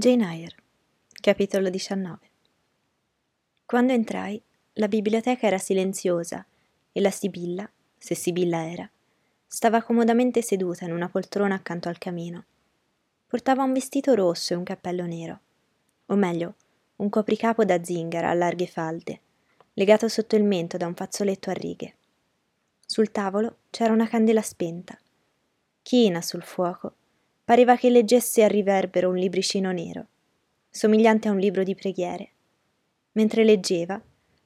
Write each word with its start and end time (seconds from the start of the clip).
Jane 0.00 0.24
Eyre, 0.24 0.56
capitolo 1.20 1.68
19 1.68 2.18
Quando 3.66 3.92
entrai, 3.92 4.42
la 4.72 4.88
biblioteca 4.88 5.46
era 5.46 5.58
silenziosa 5.58 6.42
e 6.90 7.00
la 7.02 7.10
Sibilla, 7.10 7.70
se 7.98 8.14
Sibilla 8.14 8.66
era, 8.66 8.90
stava 9.46 9.82
comodamente 9.82 10.40
seduta 10.40 10.86
in 10.86 10.92
una 10.92 11.10
poltrona 11.10 11.56
accanto 11.56 11.90
al 11.90 11.98
camino. 11.98 12.46
Portava 13.26 13.62
un 13.62 13.74
vestito 13.74 14.14
rosso 14.14 14.54
e 14.54 14.56
un 14.56 14.62
cappello 14.62 15.04
nero, 15.04 15.40
o 16.06 16.14
meglio, 16.14 16.54
un 16.96 17.10
copricapo 17.10 17.66
da 17.66 17.84
zingara 17.84 18.30
a 18.30 18.34
larghe 18.34 18.68
falde, 18.68 19.20
legato 19.74 20.08
sotto 20.08 20.34
il 20.34 20.44
mento 20.44 20.78
da 20.78 20.86
un 20.86 20.94
fazzoletto 20.94 21.50
a 21.50 21.52
righe. 21.52 21.96
Sul 22.86 23.10
tavolo 23.10 23.58
c'era 23.68 23.92
una 23.92 24.08
candela 24.08 24.40
spenta. 24.40 24.98
China 25.82 26.22
sul 26.22 26.42
fuoco 26.42 26.94
pareva 27.50 27.74
che 27.74 27.90
leggesse 27.90 28.44
a 28.44 28.46
riverbero 28.46 29.08
un 29.08 29.16
libricino 29.16 29.72
nero, 29.72 30.06
somigliante 30.70 31.26
a 31.26 31.32
un 31.32 31.38
libro 31.38 31.64
di 31.64 31.74
preghiere. 31.74 32.30
Mentre 33.14 33.42
leggeva, 33.42 34.00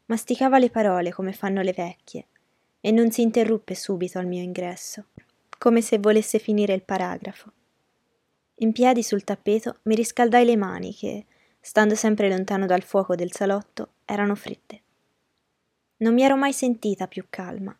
masticava 0.06 0.58
le 0.58 0.70
parole 0.70 1.12
come 1.12 1.34
fanno 1.34 1.60
le 1.60 1.74
vecchie 1.74 2.28
e 2.80 2.90
non 2.92 3.10
si 3.10 3.20
interruppe 3.20 3.74
subito 3.74 4.18
al 4.18 4.26
mio 4.26 4.40
ingresso, 4.40 5.08
come 5.58 5.82
se 5.82 5.98
volesse 5.98 6.38
finire 6.38 6.72
il 6.72 6.82
paragrafo. 6.82 7.52
In 8.60 8.72
piedi 8.72 9.02
sul 9.02 9.22
tappeto 9.22 9.80
mi 9.82 9.94
riscaldai 9.94 10.46
le 10.46 10.56
mani 10.56 10.94
che, 10.94 11.26
stando 11.60 11.94
sempre 11.94 12.30
lontano 12.30 12.64
dal 12.64 12.84
fuoco 12.84 13.14
del 13.14 13.32
salotto, 13.32 13.96
erano 14.06 14.34
fritte. 14.34 14.80
Non 15.98 16.14
mi 16.14 16.22
ero 16.22 16.38
mai 16.38 16.54
sentita 16.54 17.06
più 17.06 17.26
calma. 17.28 17.76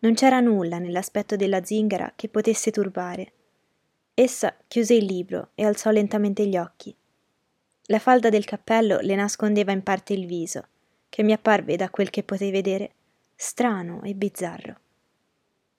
Non 0.00 0.14
c'era 0.14 0.40
nulla 0.40 0.80
nell'aspetto 0.80 1.36
della 1.36 1.62
zingara 1.62 2.14
che 2.16 2.28
potesse 2.28 2.72
turbare 2.72 3.34
Essa 4.22 4.54
chiuse 4.68 4.92
il 4.92 5.06
libro 5.06 5.52
e 5.54 5.64
alzò 5.64 5.88
lentamente 5.88 6.46
gli 6.46 6.58
occhi. 6.58 6.94
La 7.84 7.98
falda 7.98 8.28
del 8.28 8.44
cappello 8.44 8.98
le 9.00 9.14
nascondeva 9.14 9.72
in 9.72 9.82
parte 9.82 10.12
il 10.12 10.26
viso, 10.26 10.66
che 11.08 11.22
mi 11.22 11.32
apparve, 11.32 11.76
da 11.76 11.88
quel 11.88 12.10
che 12.10 12.22
potei 12.22 12.50
vedere, 12.50 12.92
strano 13.34 14.02
e 14.02 14.14
bizzarro. 14.14 14.78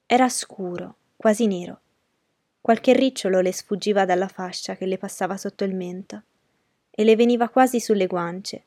Era 0.06 0.28
scuro, 0.28 0.96
quasi 1.14 1.46
nero. 1.46 1.82
Qualche 2.60 2.92
ricciolo 2.94 3.40
le 3.40 3.52
sfuggiva 3.52 4.04
dalla 4.04 4.26
fascia 4.26 4.74
che 4.74 4.86
le 4.86 4.98
passava 4.98 5.36
sotto 5.36 5.62
il 5.62 5.76
mento 5.76 6.24
e 6.90 7.04
le 7.04 7.14
veniva 7.14 7.48
quasi 7.48 7.78
sulle 7.78 8.08
guance, 8.08 8.64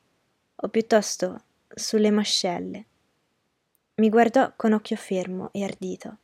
o 0.54 0.68
piuttosto 0.70 1.42
sulle 1.68 2.10
mascelle. 2.10 2.86
Mi 3.96 4.08
guardò 4.08 4.54
con 4.56 4.72
occhio 4.72 4.96
fermo 4.96 5.50
e 5.52 5.64
ardito. 5.64 6.16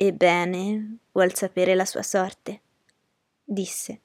Ebbene, 0.00 0.98
vuol 1.10 1.34
sapere 1.34 1.74
la 1.74 1.84
sua 1.84 2.04
sorte? 2.04 2.60
disse, 3.42 4.00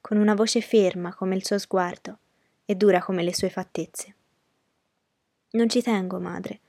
con 0.00 0.16
una 0.18 0.36
voce 0.36 0.60
ferma 0.60 1.12
come 1.16 1.34
il 1.34 1.44
suo 1.44 1.58
sguardo 1.58 2.18
e 2.64 2.76
dura 2.76 3.02
come 3.02 3.24
le 3.24 3.34
sue 3.34 3.50
fattezze. 3.50 4.14
Non 5.50 5.68
ci 5.68 5.82
tengo, 5.82 6.20
madre. 6.20 6.60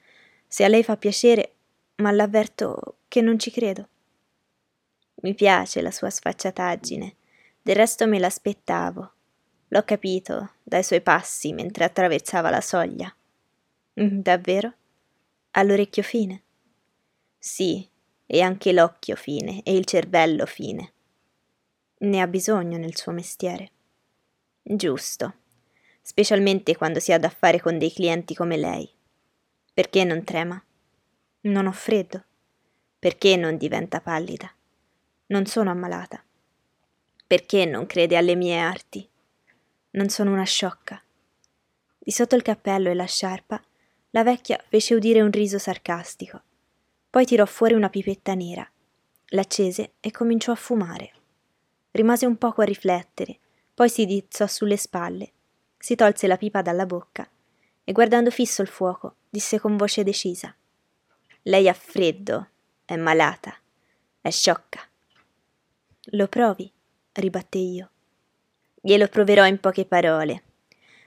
Se 0.48 0.64
a 0.64 0.68
lei 0.70 0.82
fa 0.82 0.98
piacere, 0.98 1.54
ma 1.98 2.10
l'avverto 2.10 2.96
che 3.08 3.22
non 3.22 3.38
ci 3.38 3.52
credo. 3.52 3.88
Mi 5.22 5.36
piace 5.36 5.80
la 5.84 5.92
sua 5.92 6.10
sfacciataggine, 6.10 7.16
del 7.62 7.76
resto 7.76 8.08
me 8.08 8.18
l'aspettavo. 8.18 9.14
L'ho 9.68 9.84
capito 9.84 10.54
dai 10.64 10.82
suoi 10.82 11.02
passi 11.02 11.54
mentre 11.54 11.84
attraversava 11.84 12.50
la 12.50 12.62
soglia. 12.62 13.16
Mm, 14.02 14.22
davvero? 14.22 14.74
Ha 15.52 15.62
l'orecchio 15.62 16.02
fine? 16.02 16.42
Sì, 17.38 17.88
e 18.26 18.42
anche 18.42 18.72
l'occhio 18.72 19.16
fine 19.16 19.62
e 19.64 19.76
il 19.76 19.86
cervello 19.86 20.46
fine. 20.46 20.94
Ne 22.00 22.22
ha 22.22 22.28
bisogno 22.28 22.78
nel 22.78 22.96
suo 22.96 23.12
mestiere. 23.12 23.72
Giusto, 24.62 25.34
specialmente 26.02 26.76
quando 26.76 27.00
si 27.00 27.12
ha 27.12 27.20
da 27.20 27.30
fare 27.30 27.60
con 27.60 27.78
dei 27.78 27.92
clienti 27.92 28.34
come 28.34 28.58
lei. 28.58 28.90
Perché 29.74 30.04
non 30.04 30.24
trema? 30.24 30.62
Non 31.42 31.68
ho 31.68 31.72
freddo. 31.72 32.24
Perché 33.00 33.36
non 33.36 33.58
diventa 33.58 34.00
pallida? 34.00 34.52
Non 35.28 35.46
sono 35.46 35.72
ammalata. 35.72 36.24
Perché 37.26 37.66
non 37.66 37.86
crede 37.86 38.16
alle 38.16 38.36
mie 38.36 38.58
arti? 38.58 39.08
Non 39.92 40.10
sono 40.10 40.32
una 40.32 40.44
sciocca. 40.44 41.02
Di 42.00 42.12
sotto 42.12 42.36
il 42.36 42.42
cappello 42.42 42.90
e 42.90 42.94
la 42.94 43.06
sciarpa, 43.06 43.62
la 44.12 44.24
vecchia 44.24 44.62
fece 44.68 44.94
udire 44.94 45.22
un 45.22 45.32
riso 45.32 45.58
sarcastico 45.58 46.42
poi 47.14 47.26
tirò 47.26 47.46
fuori 47.46 47.76
una 47.76 47.92
pipetta 47.92 48.34
nera, 48.34 48.68
l'accese 49.28 49.92
e 50.00 50.10
cominciò 50.10 50.52
a 50.52 50.56
fumare. 50.56 51.12
Rimase 51.92 52.26
un 52.26 52.40
poco 52.40 52.62
a 52.62 52.66
riflettere, 52.66 53.38
poi 53.72 53.88
si 53.88 54.08
dizzò 54.08 54.48
sulle 54.48 54.78
spalle, 54.78 55.32
si 55.78 55.94
tolse 55.94 56.26
la 56.26 56.38
pipa 56.38 56.64
dalla 56.64 56.88
bocca 56.88 57.30
e 57.84 57.92
guardando 57.92 58.32
fisso 58.32 58.64
il 58.64 58.68
fuoco 58.68 59.18
disse 59.30 59.60
con 59.60 59.78
voce 59.78 60.04
decisa: 60.04 60.56
Lei 61.44 61.70
ha 61.70 61.74
freddo, 61.74 62.48
è 62.84 62.96
malata, 62.96 63.56
è 64.20 64.32
sciocca. 64.32 64.80
Lo 66.14 66.28
provi, 66.28 66.72
ribatté 67.12 67.60
io. 67.60 67.90
Glielo 68.82 69.08
proverò 69.08 69.46
in 69.46 69.60
poche 69.60 69.86
parole. 69.86 70.44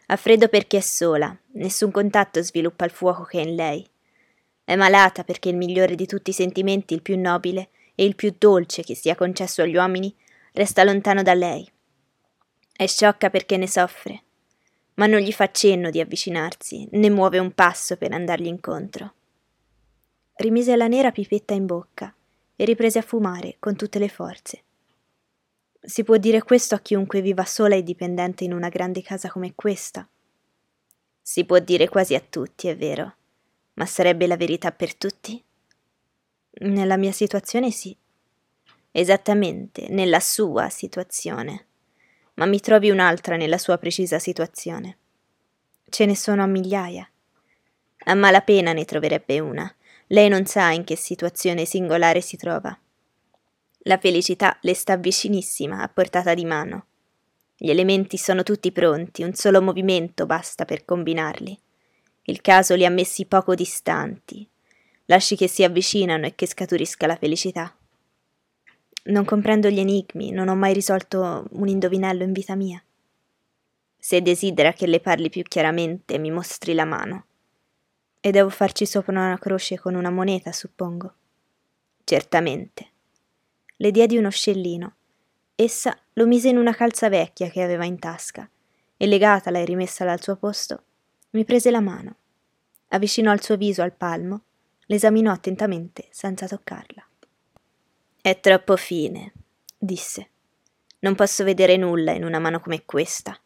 Ha 0.06 0.14
freddo 0.14 0.46
perché 0.46 0.76
è 0.76 0.82
sola, 0.82 1.36
nessun 1.54 1.90
contatto 1.90 2.40
sviluppa 2.42 2.84
il 2.84 2.92
fuoco 2.92 3.24
che 3.24 3.40
è 3.40 3.44
in 3.44 3.56
lei. 3.56 3.90
È 4.66 4.74
malata 4.74 5.22
perché 5.22 5.48
il 5.48 5.56
migliore 5.56 5.94
di 5.94 6.06
tutti 6.06 6.30
i 6.30 6.32
sentimenti, 6.32 6.92
il 6.92 7.00
più 7.00 7.16
nobile 7.16 7.68
e 7.94 8.04
il 8.04 8.16
più 8.16 8.34
dolce 8.36 8.82
che 8.82 8.96
sia 8.96 9.14
concesso 9.14 9.62
agli 9.62 9.76
uomini, 9.76 10.12
resta 10.54 10.82
lontano 10.82 11.22
da 11.22 11.34
lei. 11.34 11.70
È 12.72 12.84
sciocca 12.84 13.30
perché 13.30 13.58
ne 13.58 13.68
soffre, 13.68 14.22
ma 14.94 15.06
non 15.06 15.20
gli 15.20 15.30
fa 15.30 15.52
cenno 15.52 15.88
di 15.90 16.00
avvicinarsi, 16.00 16.88
né 16.90 17.08
muove 17.10 17.38
un 17.38 17.52
passo 17.52 17.96
per 17.96 18.10
andargli 18.10 18.48
incontro. 18.48 19.14
Rimise 20.34 20.74
la 20.74 20.88
nera 20.88 21.12
pipetta 21.12 21.54
in 21.54 21.64
bocca 21.64 22.12
e 22.56 22.64
riprese 22.64 22.98
a 22.98 23.02
fumare 23.02 23.58
con 23.60 23.76
tutte 23.76 24.00
le 24.00 24.08
forze. 24.08 24.62
Si 25.80 26.02
può 26.02 26.16
dire 26.16 26.42
questo 26.42 26.74
a 26.74 26.80
chiunque 26.80 27.20
viva 27.20 27.44
sola 27.44 27.76
e 27.76 27.84
dipendente 27.84 28.42
in 28.42 28.52
una 28.52 28.68
grande 28.68 29.00
casa 29.00 29.30
come 29.30 29.54
questa? 29.54 30.08
Si 31.22 31.44
può 31.44 31.60
dire 31.60 31.88
quasi 31.88 32.16
a 32.16 32.20
tutti, 32.20 32.66
è 32.66 32.76
vero 32.76 33.14
ma 33.76 33.86
sarebbe 33.86 34.26
la 34.26 34.36
verità 34.36 34.72
per 34.72 34.94
tutti? 34.94 35.42
Nella 36.58 36.96
mia 36.96 37.12
situazione 37.12 37.70
sì. 37.70 37.96
Esattamente, 38.90 39.88
nella 39.90 40.20
sua 40.20 40.70
situazione. 40.70 41.66
Ma 42.34 42.46
mi 42.46 42.60
trovi 42.60 42.90
un'altra 42.90 43.36
nella 43.36 43.58
sua 43.58 43.76
precisa 43.76 44.18
situazione. 44.18 44.96
Ce 45.88 46.06
ne 46.06 46.16
sono 46.16 46.42
a 46.42 46.46
migliaia. 46.46 47.08
A 48.08 48.14
malapena 48.14 48.72
ne 48.72 48.84
troverebbe 48.86 49.40
una. 49.40 49.72
Lei 50.08 50.28
non 50.28 50.46
sa 50.46 50.70
in 50.70 50.84
che 50.84 50.96
situazione 50.96 51.66
singolare 51.66 52.22
si 52.22 52.36
trova. 52.36 52.76
La 53.80 53.98
felicità 53.98 54.56
le 54.62 54.74
sta 54.74 54.96
vicinissima, 54.96 55.82
a 55.82 55.88
portata 55.88 56.32
di 56.32 56.44
mano. 56.46 56.86
Gli 57.54 57.68
elementi 57.68 58.16
sono 58.16 58.42
tutti 58.42 58.72
pronti, 58.72 59.22
un 59.22 59.34
solo 59.34 59.60
movimento 59.60 60.24
basta 60.24 60.64
per 60.64 60.84
combinarli. 60.84 61.58
Il 62.28 62.40
caso 62.40 62.74
li 62.74 62.84
ha 62.84 62.90
messi 62.90 63.24
poco 63.24 63.54
distanti. 63.54 64.48
Lasci 65.04 65.36
che 65.36 65.46
si 65.46 65.62
avvicinano 65.62 66.26
e 66.26 66.34
che 66.34 66.46
scaturisca 66.46 67.06
la 67.06 67.14
felicità. 67.14 67.72
Non 69.04 69.24
comprendo 69.24 69.68
gli 69.68 69.78
enigmi, 69.78 70.32
non 70.32 70.48
ho 70.48 70.56
mai 70.56 70.72
risolto 70.72 71.46
un 71.50 71.68
indovinello 71.68 72.24
in 72.24 72.32
vita 72.32 72.56
mia. 72.56 72.82
Se 73.96 74.20
desidera 74.22 74.72
che 74.72 74.88
le 74.88 74.98
parli 74.98 75.30
più 75.30 75.44
chiaramente, 75.44 76.18
mi 76.18 76.32
mostri 76.32 76.74
la 76.74 76.84
mano. 76.84 77.26
E 78.18 78.32
devo 78.32 78.48
farci 78.48 78.86
sopra 78.86 79.12
una 79.12 79.38
croce 79.38 79.78
con 79.78 79.94
una 79.94 80.10
moneta, 80.10 80.50
suppongo. 80.50 81.14
Certamente. 82.02 82.88
Le 83.76 83.90
diedi 83.92 84.16
uno 84.16 84.30
scellino. 84.30 84.96
Essa 85.54 85.96
lo 86.14 86.26
mise 86.26 86.48
in 86.48 86.56
una 86.56 86.74
calza 86.74 87.08
vecchia 87.08 87.48
che 87.50 87.62
aveva 87.62 87.84
in 87.84 88.00
tasca 88.00 88.50
e 88.96 89.06
legatala 89.06 89.60
e 89.60 89.64
rimessala 89.64 90.10
al 90.10 90.22
suo 90.22 90.34
posto, 90.34 90.82
mi 91.30 91.44
prese 91.44 91.70
la 91.70 91.80
mano, 91.80 92.16
avvicinò 92.88 93.32
il 93.32 93.42
suo 93.42 93.56
viso 93.56 93.82
al 93.82 93.92
palmo, 93.92 94.42
l'esaminò 94.86 95.32
attentamente 95.32 96.06
senza 96.10 96.46
toccarla. 96.46 97.06
È 98.20 98.40
troppo 98.40 98.76
fine, 98.76 99.32
disse. 99.76 100.30
Non 101.00 101.14
posso 101.14 101.44
vedere 101.44 101.76
nulla 101.76 102.12
in 102.12 102.24
una 102.24 102.38
mano 102.38 102.60
come 102.60 102.84
questa, 102.84 103.38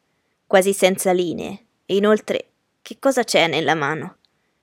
quasi 0.47 0.73
senza 0.73 1.13
linee, 1.13 1.67
e 1.87 1.97
inoltre 1.97 2.51
che 2.83 2.99
cosa 2.99 3.25
c'è 3.25 3.47
nella 3.47 3.75
mano? 3.75 4.19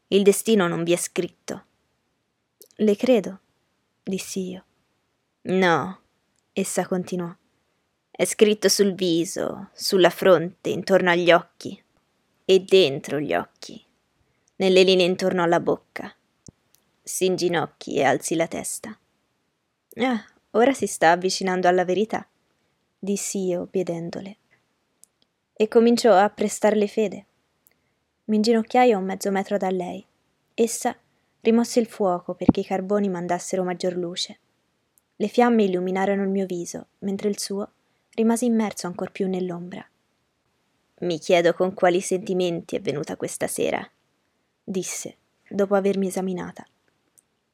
Il 0.08 0.24
destino 0.24 0.68
non 0.68 0.84
vi 0.84 0.94
è 0.94 0.98
scritto. 0.98 1.66
Le 2.76 2.96
credo, 2.96 3.40
dissi 4.04 4.50
io. 4.52 4.66
No, 5.42 6.02
essa 6.54 6.88
continuò. 6.88 7.34
È 8.10 8.26
scritto 8.26 8.70
sul 8.70 8.94
viso, 8.94 9.70
sulla 9.74 10.10
fronte, 10.10 10.70
intorno 10.70 11.10
agli 11.10 11.32
occhi 11.32 11.84
e 12.50 12.62
dentro 12.62 13.20
gli 13.20 13.34
occhi, 13.34 13.84
nelle 14.56 14.84
linee 14.84 15.06
intorno 15.06 15.44
alla 15.44 15.60
bocca. 15.60 16.16
Si 17.04 17.26
inginocchi 17.26 17.98
e 17.98 18.04
alzi 18.06 18.36
la 18.36 18.48
testa. 18.48 18.98
Ah, 19.98 20.26
ora 20.52 20.72
si 20.72 20.88
sta 20.88 21.12
avvicinando 21.12 21.68
alla 21.68 21.84
verità, 21.84 22.26
dissi 22.98 23.48
io, 23.48 23.64
obbedendole. 23.64 24.38
e 25.60 25.68
cominciò 25.68 26.16
a 26.16 26.30
prestarle 26.30 26.88
fede. 26.88 27.26
Mi 28.26 28.38
inginocchiai 28.38 28.94
a 28.94 28.98
un 28.98 29.04
mezzo 29.04 29.30
metro 29.30 29.58
da 29.58 29.70
lei. 29.70 30.06
Essa 30.54 30.96
rimosse 31.42 31.82
il 31.82 31.88
fuoco 31.88 32.34
perché 32.34 32.62
i 32.62 32.66
carboni 32.66 33.10
mandassero 33.10 33.64
maggior 33.64 33.98
luce. 33.98 34.40
Le 35.18 35.28
fiamme 35.28 35.64
illuminarono 35.64 36.24
il 36.24 36.30
mio 36.30 36.46
viso, 36.46 36.88
mentre 37.00 37.28
il 37.28 37.40
suo 37.40 37.72
rimase 38.12 38.46
immerso 38.46 38.88
ancor 38.88 39.12
più 39.12 39.28
nell'ombra. 39.28 39.86
Mi 41.00 41.20
chiedo 41.20 41.54
con 41.54 41.76
quali 41.76 42.02
sentimenti 42.02 42.76
è 42.76 42.82
venuta 42.82 43.18
questa 43.18 43.46
sera, 43.46 43.88
disse, 44.64 45.18
dopo 45.48 45.76
avermi 45.76 46.08
esaminata. 46.08 46.66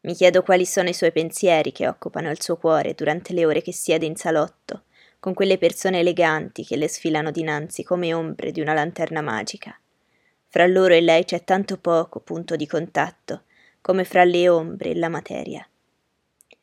Mi 0.02 0.14
chiedo 0.14 0.44
quali 0.44 0.66
sono 0.66 0.88
i 0.88 0.94
suoi 0.94 1.12
pensieri 1.12 1.74
che 1.74 1.86
occupano 1.86 2.30
il 2.30 2.42
suo 2.42 2.56
cuore 2.56 2.94
durante 2.94 3.34
le 3.34 3.46
ore 3.46 3.62
che 3.62 3.74
siede 3.74 4.06
in 4.06 4.16
salotto, 4.16 4.84
con 5.20 5.34
quelle 5.34 5.58
persone 5.58 6.00
eleganti 6.00 6.64
che 6.64 6.78
le 6.78 6.88
sfilano 6.88 7.32
dinanzi 7.32 7.84
come 7.84 8.14
ombre 8.14 8.54
di 8.54 8.62
una 8.62 8.74
lanterna 8.74 9.20
magica. 9.20 9.78
Fra 10.48 10.66
loro 10.66 10.94
e 10.94 11.02
lei 11.02 11.26
c'è 11.26 11.44
tanto 11.44 11.78
poco 11.78 12.22
punto 12.22 12.56
di 12.56 12.66
contatto, 12.66 13.44
come 13.82 14.06
fra 14.06 14.24
le 14.24 14.48
ombre 14.48 14.92
e 14.92 14.96
la 14.96 15.10
materia. 15.10 15.68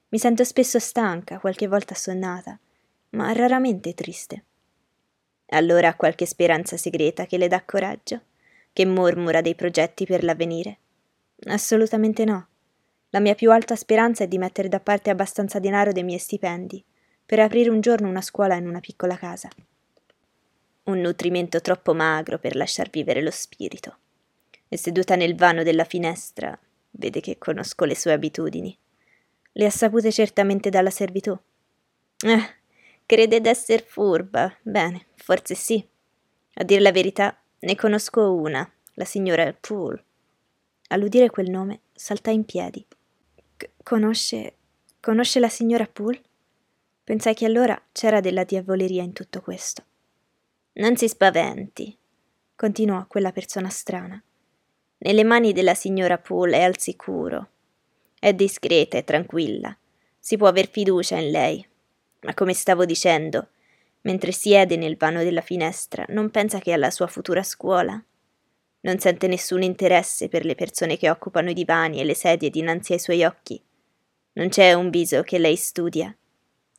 Mi 0.08 0.18
sento 0.18 0.44
spesso 0.44 0.78
stanca, 0.78 1.40
qualche 1.40 1.66
volta 1.66 1.92
assonnata, 1.92 2.58
ma 3.10 3.32
raramente 3.32 3.92
triste. 3.92 4.44
Allora 5.52 5.88
ha 5.88 5.94
qualche 5.94 6.26
speranza 6.26 6.76
segreta 6.76 7.26
che 7.26 7.36
le 7.36 7.48
dà 7.48 7.62
coraggio, 7.64 8.20
che 8.72 8.86
mormora 8.86 9.40
dei 9.40 9.54
progetti 9.54 10.06
per 10.06 10.22
l'avvenire? 10.22 10.78
Assolutamente 11.46 12.24
no. 12.24 12.46
La 13.10 13.20
mia 13.20 13.34
più 13.34 13.50
alta 13.50 13.74
speranza 13.74 14.22
è 14.22 14.28
di 14.28 14.38
mettere 14.38 14.68
da 14.68 14.78
parte 14.78 15.10
abbastanza 15.10 15.58
denaro 15.58 15.90
dei 15.90 16.04
miei 16.04 16.18
stipendi 16.18 16.84
per 17.26 17.40
aprire 17.40 17.70
un 17.70 17.80
giorno 17.80 18.08
una 18.08 18.20
scuola 18.20 18.54
in 18.54 18.68
una 18.68 18.80
piccola 18.80 19.16
casa. 19.16 19.48
Un 20.84 21.00
nutrimento 21.00 21.60
troppo 21.60 21.94
magro 21.94 22.38
per 22.38 22.54
lasciar 22.54 22.88
vivere 22.90 23.22
lo 23.22 23.30
spirito. 23.30 23.98
E 24.68 24.76
seduta 24.76 25.16
nel 25.16 25.34
vano 25.34 25.64
della 25.64 25.84
finestra, 25.84 26.56
vede 26.90 27.20
che 27.20 27.38
conosco 27.38 27.84
le 27.84 27.96
sue 27.96 28.12
abitudini. 28.12 28.76
Le 29.52 29.64
ha 29.64 29.70
sapute 29.70 30.12
certamente 30.12 30.70
dalla 30.70 30.90
servitù. 30.90 31.36
Eh, 32.22 32.59
crede 33.10 33.40
d'esser 33.40 33.82
furba. 33.82 34.56
Bene, 34.62 35.06
forse 35.16 35.56
sì. 35.56 35.84
A 36.54 36.62
dire 36.62 36.80
la 36.80 36.92
verità, 36.92 37.36
ne 37.58 37.74
conosco 37.74 38.32
una, 38.32 38.72
la 38.94 39.04
signora 39.04 39.52
Poole. 39.52 40.04
All'udire 40.90 41.28
quel 41.28 41.50
nome, 41.50 41.80
saltai 41.92 42.36
in 42.36 42.44
piedi. 42.44 42.86
C- 43.56 43.68
conosce. 43.82 44.58
conosce 45.00 45.40
la 45.40 45.48
signora 45.48 45.88
Poole? 45.92 46.22
Pensai 47.02 47.34
che 47.34 47.46
allora 47.46 47.80
c'era 47.90 48.20
della 48.20 48.44
diavoleria 48.44 49.02
in 49.02 49.12
tutto 49.12 49.40
questo. 49.40 49.82
Non 50.74 50.96
si 50.96 51.08
spaventi, 51.08 51.98
continuò 52.54 53.08
quella 53.08 53.32
persona 53.32 53.70
strana. 53.70 54.22
Nelle 54.98 55.24
mani 55.24 55.52
della 55.52 55.74
signora 55.74 56.16
Poole 56.16 56.58
è 56.58 56.62
al 56.62 56.78
sicuro. 56.78 57.48
È 58.20 58.32
discreta 58.32 58.98
e 58.98 59.02
tranquilla. 59.02 59.76
Si 60.16 60.36
può 60.36 60.46
aver 60.46 60.68
fiducia 60.68 61.16
in 61.16 61.30
lei. 61.32 61.68
Ma 62.22 62.34
come 62.34 62.52
stavo 62.52 62.84
dicendo, 62.84 63.48
mentre 64.02 64.32
siede 64.32 64.76
nel 64.76 64.96
vano 64.96 65.22
della 65.22 65.40
finestra, 65.40 66.04
non 66.08 66.30
pensa 66.30 66.58
che 66.58 66.72
alla 66.72 66.90
sua 66.90 67.06
futura 67.06 67.42
scuola? 67.42 68.02
Non 68.82 68.98
sente 68.98 69.26
nessun 69.26 69.62
interesse 69.62 70.28
per 70.28 70.44
le 70.44 70.54
persone 70.54 70.96
che 70.96 71.10
occupano 71.10 71.50
i 71.50 71.54
divani 71.54 72.00
e 72.00 72.04
le 72.04 72.14
sedie 72.14 72.50
dinanzi 72.50 72.92
ai 72.92 72.98
suoi 72.98 73.24
occhi. 73.24 73.62
Non 74.32 74.48
c'è 74.48 74.72
un 74.72 74.90
viso 74.90 75.22
che 75.22 75.38
lei 75.38 75.56
studia, 75.56 76.14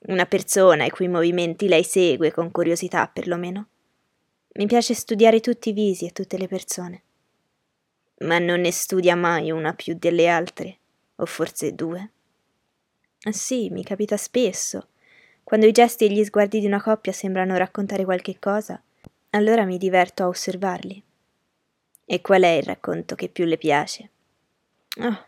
una 0.07 0.25
persona 0.25 0.85
i 0.85 0.89
cui 0.89 1.07
movimenti 1.07 1.67
lei 1.67 1.83
segue 1.83 2.31
con 2.31 2.49
curiosità 2.49 3.07
perlomeno. 3.07 3.67
Mi 4.53 4.65
piace 4.65 4.93
studiare 4.95 5.39
tutti 5.39 5.69
i 5.69 5.73
visi 5.73 6.05
e 6.05 6.11
tutte 6.11 6.37
le 6.37 6.47
persone. 6.47 7.03
Ma 8.21 8.39
non 8.39 8.61
ne 8.61 8.71
studia 8.71 9.15
mai 9.15 9.51
una 9.51 9.73
più 9.73 9.95
delle 9.97 10.27
altre, 10.27 10.77
o 11.15 11.25
forse 11.25 11.73
due? 11.73 12.11
Sì, 13.29 13.69
mi 13.69 13.83
capita 13.83 14.17
spesso. 14.17 14.87
Quando 15.51 15.67
i 15.67 15.73
gesti 15.73 16.05
e 16.05 16.07
gli 16.09 16.23
sguardi 16.23 16.61
di 16.61 16.65
una 16.65 16.81
coppia 16.81 17.11
sembrano 17.11 17.57
raccontare 17.57 18.05
qualche 18.05 18.39
cosa, 18.39 18.81
allora 19.31 19.65
mi 19.65 19.77
diverto 19.77 20.23
a 20.23 20.29
osservarli. 20.29 21.03
E 22.05 22.21
qual 22.21 22.43
è 22.43 22.51
il 22.51 22.63
racconto 22.63 23.15
che 23.15 23.27
più 23.27 23.43
le 23.43 23.57
piace? 23.57 24.09
Oh, 25.01 25.25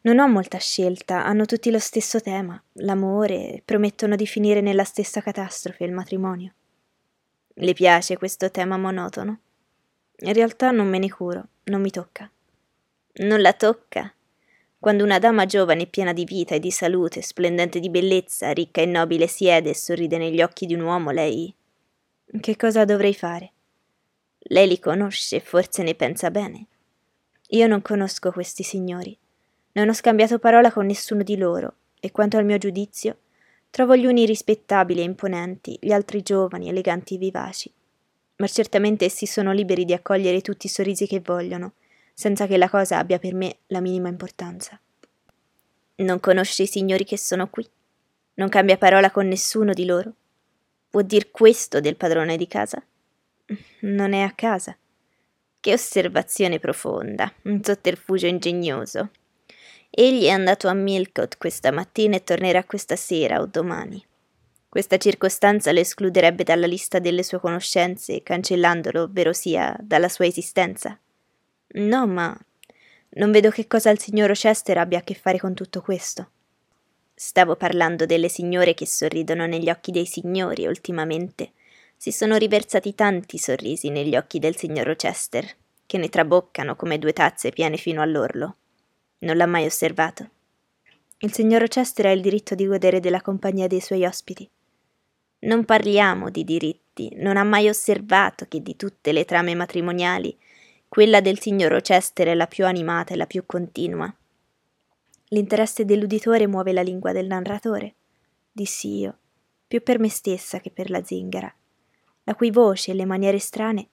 non 0.00 0.18
ho 0.18 0.26
molta 0.26 0.58
scelta, 0.58 1.24
hanno 1.24 1.44
tutti 1.44 1.70
lo 1.70 1.78
stesso 1.78 2.20
tema, 2.20 2.60
l'amore, 2.72 3.62
promettono 3.64 4.16
di 4.16 4.26
finire 4.26 4.60
nella 4.60 4.82
stessa 4.82 5.20
catastrofe, 5.20 5.84
il 5.84 5.92
matrimonio. 5.92 6.52
Le 7.54 7.74
piace 7.74 8.16
questo 8.16 8.50
tema 8.50 8.76
monotono? 8.76 9.38
In 10.16 10.32
realtà 10.32 10.72
non 10.72 10.88
me 10.88 10.98
ne 10.98 11.08
curo, 11.08 11.46
non 11.66 11.80
mi 11.80 11.90
tocca. 11.90 12.28
Non 13.18 13.40
la 13.40 13.52
tocca? 13.52 14.12
Quando 14.84 15.02
una 15.02 15.18
dama 15.18 15.46
giovane 15.46 15.86
piena 15.86 16.12
di 16.12 16.26
vita 16.26 16.54
e 16.54 16.60
di 16.60 16.70
salute, 16.70 17.22
splendente 17.22 17.80
di 17.80 17.88
bellezza, 17.88 18.50
ricca 18.50 18.82
e 18.82 18.84
nobile 18.84 19.26
siede 19.26 19.70
e 19.70 19.74
sorride 19.74 20.18
negli 20.18 20.42
occhi 20.42 20.66
di 20.66 20.74
un 20.74 20.82
uomo, 20.82 21.10
lei... 21.10 21.54
Che 22.38 22.56
cosa 22.56 22.84
dovrei 22.84 23.14
fare? 23.14 23.52
Lei 24.40 24.68
li 24.68 24.78
conosce 24.78 25.36
e 25.36 25.40
forse 25.40 25.82
ne 25.82 25.94
pensa 25.94 26.30
bene. 26.30 26.66
Io 27.48 27.66
non 27.66 27.80
conosco 27.80 28.30
questi 28.30 28.62
signori. 28.62 29.16
Non 29.72 29.88
ho 29.88 29.94
scambiato 29.94 30.38
parola 30.38 30.70
con 30.70 30.84
nessuno 30.84 31.22
di 31.22 31.38
loro, 31.38 31.76
e 31.98 32.10
quanto 32.10 32.36
al 32.36 32.44
mio 32.44 32.58
giudizio, 32.58 33.20
trovo 33.70 33.96
gli 33.96 34.04
uni 34.04 34.26
rispettabili 34.26 35.00
e 35.00 35.04
imponenti, 35.04 35.78
gli 35.80 35.92
altri 35.92 36.20
giovani, 36.20 36.68
eleganti 36.68 37.14
e 37.14 37.18
vivaci. 37.18 37.72
Ma 38.36 38.46
certamente 38.48 39.06
essi 39.06 39.24
sono 39.24 39.52
liberi 39.52 39.86
di 39.86 39.94
accogliere 39.94 40.42
tutti 40.42 40.66
i 40.66 40.68
sorrisi 40.68 41.06
che 41.06 41.22
vogliono, 41.24 41.72
senza 42.14 42.46
che 42.46 42.56
la 42.56 42.70
cosa 42.70 42.98
abbia 42.98 43.18
per 43.18 43.34
me 43.34 43.58
la 43.66 43.80
minima 43.80 44.08
importanza. 44.08 44.80
Non 45.96 46.20
conosce 46.20 46.62
i 46.62 46.66
signori 46.66 47.04
che 47.04 47.18
sono 47.18 47.48
qui? 47.48 47.68
Non 48.34 48.48
cambia 48.48 48.78
parola 48.78 49.10
con 49.10 49.28
nessuno 49.28 49.72
di 49.72 49.84
loro? 49.84 50.14
Può 50.88 51.02
dir 51.02 51.30
questo 51.30 51.80
del 51.80 51.96
padrone 51.96 52.36
di 52.36 52.46
casa? 52.46 52.82
Non 53.80 54.12
è 54.12 54.20
a 54.20 54.32
casa. 54.32 54.76
Che 55.60 55.72
osservazione 55.72 56.58
profonda, 56.58 57.32
un 57.42 57.62
sotterfugio 57.62 58.26
ingegnoso. 58.26 59.10
Egli 59.90 60.24
è 60.24 60.30
andato 60.30 60.68
a 60.68 60.74
Milcott 60.74 61.36
questa 61.36 61.70
mattina 61.70 62.16
e 62.16 62.24
tornerà 62.24 62.64
questa 62.64 62.96
sera 62.96 63.40
o 63.40 63.46
domani. 63.46 64.04
Questa 64.68 64.96
circostanza 64.96 65.70
lo 65.70 65.78
escluderebbe 65.78 66.42
dalla 66.42 66.66
lista 66.66 66.98
delle 66.98 67.22
sue 67.22 67.38
conoscenze, 67.38 68.24
cancellandolo, 68.24 69.02
ovvero 69.02 69.32
sia, 69.32 69.76
dalla 69.80 70.08
sua 70.08 70.26
esistenza. 70.26 70.98
No, 71.76 72.06
ma 72.06 72.36
non 73.16 73.32
vedo 73.32 73.50
che 73.50 73.66
cosa 73.66 73.90
il 73.90 73.98
signor 73.98 74.28
Rochester 74.28 74.78
abbia 74.78 74.98
a 74.98 75.02
che 75.02 75.14
fare 75.14 75.38
con 75.38 75.54
tutto 75.54 75.80
questo. 75.80 76.30
Stavo 77.14 77.56
parlando 77.56 78.06
delle 78.06 78.28
signore 78.28 78.74
che 78.74 78.86
sorridono 78.86 79.46
negli 79.46 79.70
occhi 79.70 79.90
dei 79.90 80.06
signori 80.06 80.66
ultimamente. 80.66 81.52
Si 81.96 82.12
sono 82.12 82.36
riversati 82.36 82.94
tanti 82.94 83.38
sorrisi 83.38 83.88
negli 83.90 84.16
occhi 84.16 84.38
del 84.38 84.56
signor 84.56 84.86
Rochester, 84.86 85.48
che 85.86 85.98
ne 85.98 86.08
traboccano 86.08 86.76
come 86.76 86.98
due 86.98 87.12
tazze 87.12 87.50
piene 87.50 87.76
fino 87.76 88.02
all'orlo. 88.02 88.56
Non 89.18 89.36
l'ha 89.36 89.46
mai 89.46 89.64
osservato. 89.64 90.28
Il 91.18 91.32
signor 91.32 91.60
Rochester 91.60 92.06
ha 92.06 92.10
il 92.10 92.20
diritto 92.20 92.54
di 92.54 92.66
godere 92.66 93.00
della 93.00 93.22
compagnia 93.22 93.66
dei 93.66 93.80
suoi 93.80 94.04
ospiti. 94.04 94.48
Non 95.40 95.64
parliamo 95.64 96.30
di 96.30 96.44
diritti, 96.44 97.12
non 97.16 97.36
ha 97.36 97.44
mai 97.44 97.68
osservato 97.68 98.46
che 98.46 98.60
di 98.60 98.76
tutte 98.76 99.12
le 99.12 99.24
trame 99.24 99.54
matrimoniali 99.54 100.36
quella 100.88 101.20
del 101.20 101.40
signor 101.40 101.72
Rochester 101.72 102.28
è 102.28 102.34
la 102.34 102.46
più 102.46 102.66
animata 102.66 103.14
e 103.14 103.16
la 103.16 103.26
più 103.26 103.44
continua. 103.46 104.14
L'interesse 105.28 105.84
dell'uditore 105.84 106.46
muove 106.46 106.72
la 106.72 106.82
lingua 106.82 107.12
del 107.12 107.26
narratore, 107.26 107.94
dissi 108.52 108.98
io, 108.98 109.18
più 109.66 109.82
per 109.82 109.98
me 109.98 110.08
stessa 110.08 110.60
che 110.60 110.70
per 110.70 110.90
la 110.90 111.02
zingara, 111.02 111.52
la 112.24 112.34
cui 112.34 112.50
voce 112.50 112.92
e 112.92 112.94
le 112.94 113.04
maniere 113.04 113.38
strane 113.38 113.88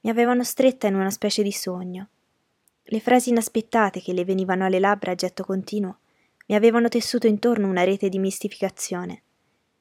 mi 0.00 0.10
avevano 0.10 0.44
stretta 0.44 0.86
in 0.86 0.94
una 0.94 1.10
specie 1.10 1.42
di 1.42 1.52
sogno. 1.52 2.08
Le 2.84 3.00
frasi 3.00 3.30
inaspettate 3.30 4.00
che 4.00 4.12
le 4.12 4.24
venivano 4.24 4.64
alle 4.64 4.78
labbra 4.78 5.12
a 5.12 5.14
getto 5.16 5.44
continuo 5.44 5.98
mi 6.46 6.54
avevano 6.54 6.88
tessuto 6.88 7.26
intorno 7.26 7.68
una 7.68 7.82
rete 7.82 8.08
di 8.08 8.18
mistificazione 8.18 9.22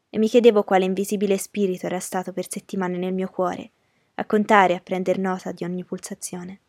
e 0.10 0.18
mi 0.18 0.28
chiedevo 0.28 0.64
quale 0.64 0.86
invisibile 0.86 1.38
spirito 1.38 1.86
era 1.86 2.00
stato 2.00 2.34
per 2.34 2.50
settimane 2.50 2.98
nel 2.98 3.14
mio 3.14 3.30
cuore, 3.30 3.72
a 4.16 4.26
contare 4.26 4.74
e 4.74 4.76
a 4.78 4.82
prender 4.82 5.20
nota 5.20 5.52
di 5.52 5.64
ogni 5.64 5.84
pulsazione. 5.84 6.60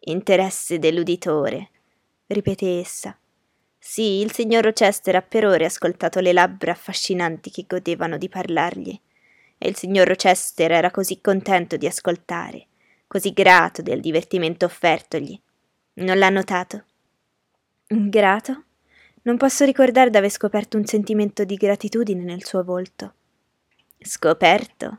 Interesse 0.00 0.78
dell'uditore, 0.78 1.70
ripeté 2.26 2.78
essa. 2.78 3.16
Sì, 3.78 4.20
il 4.20 4.32
signor 4.32 4.64
Rochester 4.64 5.16
ha 5.16 5.22
per 5.22 5.46
ore 5.46 5.64
ascoltato 5.64 6.20
le 6.20 6.32
labbra 6.32 6.72
affascinanti 6.72 7.50
che 7.50 7.66
godevano 7.68 8.16
di 8.16 8.28
parlargli, 8.28 8.98
e 9.58 9.68
il 9.68 9.76
signor 9.76 10.06
Rochester 10.06 10.72
era 10.72 10.90
così 10.90 11.20
contento 11.20 11.76
di 11.76 11.86
ascoltare 11.86 12.68
così 13.10 13.32
grato 13.32 13.82
del 13.82 14.00
divertimento 14.00 14.66
offertogli. 14.66 15.36
Non 15.94 16.16
l'ha 16.16 16.28
notato? 16.28 16.84
Grato? 17.88 18.64
Non 19.22 19.36
posso 19.36 19.64
ricordare 19.64 20.10
d'aver 20.10 20.30
scoperto 20.30 20.76
un 20.76 20.84
sentimento 20.84 21.42
di 21.42 21.56
gratitudine 21.56 22.22
nel 22.22 22.44
suo 22.44 22.62
volto. 22.62 23.14
Scoperto? 23.98 24.98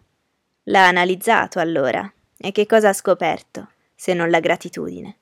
L'ha 0.72 0.88
analizzato 0.88 1.60
allora, 1.60 2.10
e 2.38 2.54
che 2.54 2.66
cosa 2.66 2.90
ha 2.90 2.94
scoperto, 2.94 3.72
se 3.94 4.14
non 4.14 4.30
la 4.30 4.40
gratitudine? 4.40 5.18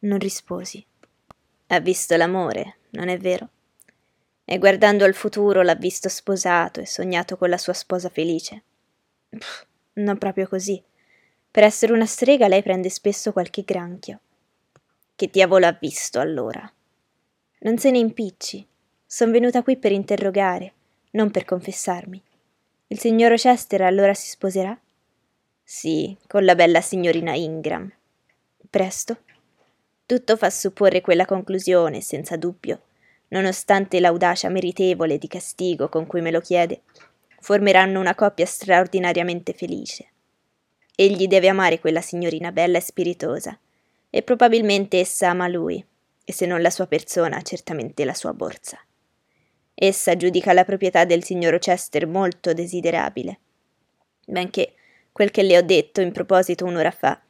Non 0.00 0.18
risposi. 0.18 0.84
Ha 1.68 1.80
visto 1.80 2.14
l'amore, 2.14 2.76
non 2.90 3.08
è 3.08 3.16
vero? 3.16 3.48
E 4.44 4.58
guardando 4.58 5.06
al 5.06 5.14
futuro 5.14 5.62
l'ha 5.62 5.74
visto 5.76 6.10
sposato 6.10 6.80
e 6.80 6.86
sognato 6.86 7.38
con 7.38 7.48
la 7.48 7.56
sua 7.56 7.72
sposa 7.72 8.10
felice. 8.10 8.62
Pff, 9.30 9.64
non 9.94 10.18
proprio 10.18 10.46
così. 10.46 10.80
Per 11.50 11.64
essere 11.64 11.94
una 11.94 12.04
strega 12.04 12.46
lei 12.46 12.62
prende 12.62 12.90
spesso 12.90 13.32
qualche 13.32 13.62
granchio. 13.62 14.20
Che 15.16 15.30
diavolo 15.32 15.64
ha 15.64 15.78
visto 15.80 16.20
allora? 16.20 16.70
Non 17.60 17.78
se 17.78 17.90
ne 17.90 17.96
impicci. 17.96 18.68
Sono 19.06 19.32
venuta 19.32 19.62
qui 19.62 19.78
per 19.78 19.92
interrogare, 19.92 20.74
non 21.12 21.30
per 21.30 21.46
confessarmi. 21.46 22.22
Il 22.88 23.00
signor 23.00 23.34
Chester 23.34 23.82
allora 23.82 24.14
si 24.14 24.28
sposerà? 24.28 24.78
Sì, 25.64 26.16
con 26.28 26.44
la 26.44 26.54
bella 26.54 26.80
signorina 26.80 27.34
Ingram. 27.34 27.92
Presto? 28.70 29.18
Tutto 30.06 30.36
fa 30.36 30.50
supporre 30.50 31.00
quella 31.00 31.24
conclusione, 31.24 32.00
senza 32.00 32.36
dubbio, 32.36 32.82
nonostante 33.28 33.98
l'audacia 33.98 34.48
meritevole 34.50 35.18
di 35.18 35.26
castigo 35.26 35.88
con 35.88 36.06
cui 36.06 36.20
me 36.20 36.30
lo 36.30 36.40
chiede, 36.40 36.82
formeranno 37.40 37.98
una 37.98 38.14
coppia 38.14 38.46
straordinariamente 38.46 39.52
felice. 39.52 40.06
Egli 40.94 41.26
deve 41.26 41.48
amare 41.48 41.80
quella 41.80 42.00
signorina 42.00 42.52
bella 42.52 42.78
e 42.78 42.82
spiritosa, 42.82 43.58
e 44.08 44.22
probabilmente 44.22 45.00
essa 45.00 45.30
ama 45.30 45.48
lui, 45.48 45.84
e 46.24 46.32
se 46.32 46.46
non 46.46 46.62
la 46.62 46.70
sua 46.70 46.86
persona, 46.86 47.42
certamente 47.42 48.04
la 48.04 48.14
sua 48.14 48.32
borsa. 48.32 48.78
Essa 49.78 50.16
giudica 50.16 50.54
la 50.54 50.64
proprietà 50.64 51.04
del 51.04 51.22
signor 51.22 51.58
Chester 51.58 52.06
molto 52.06 52.54
desiderabile, 52.54 53.40
benché 54.26 54.72
quel 55.12 55.30
che 55.30 55.42
le 55.42 55.58
ho 55.58 55.60
detto 55.60 56.00
in 56.00 56.12
proposito 56.12 56.64
un'ora 56.64 56.90
fa 56.90 57.20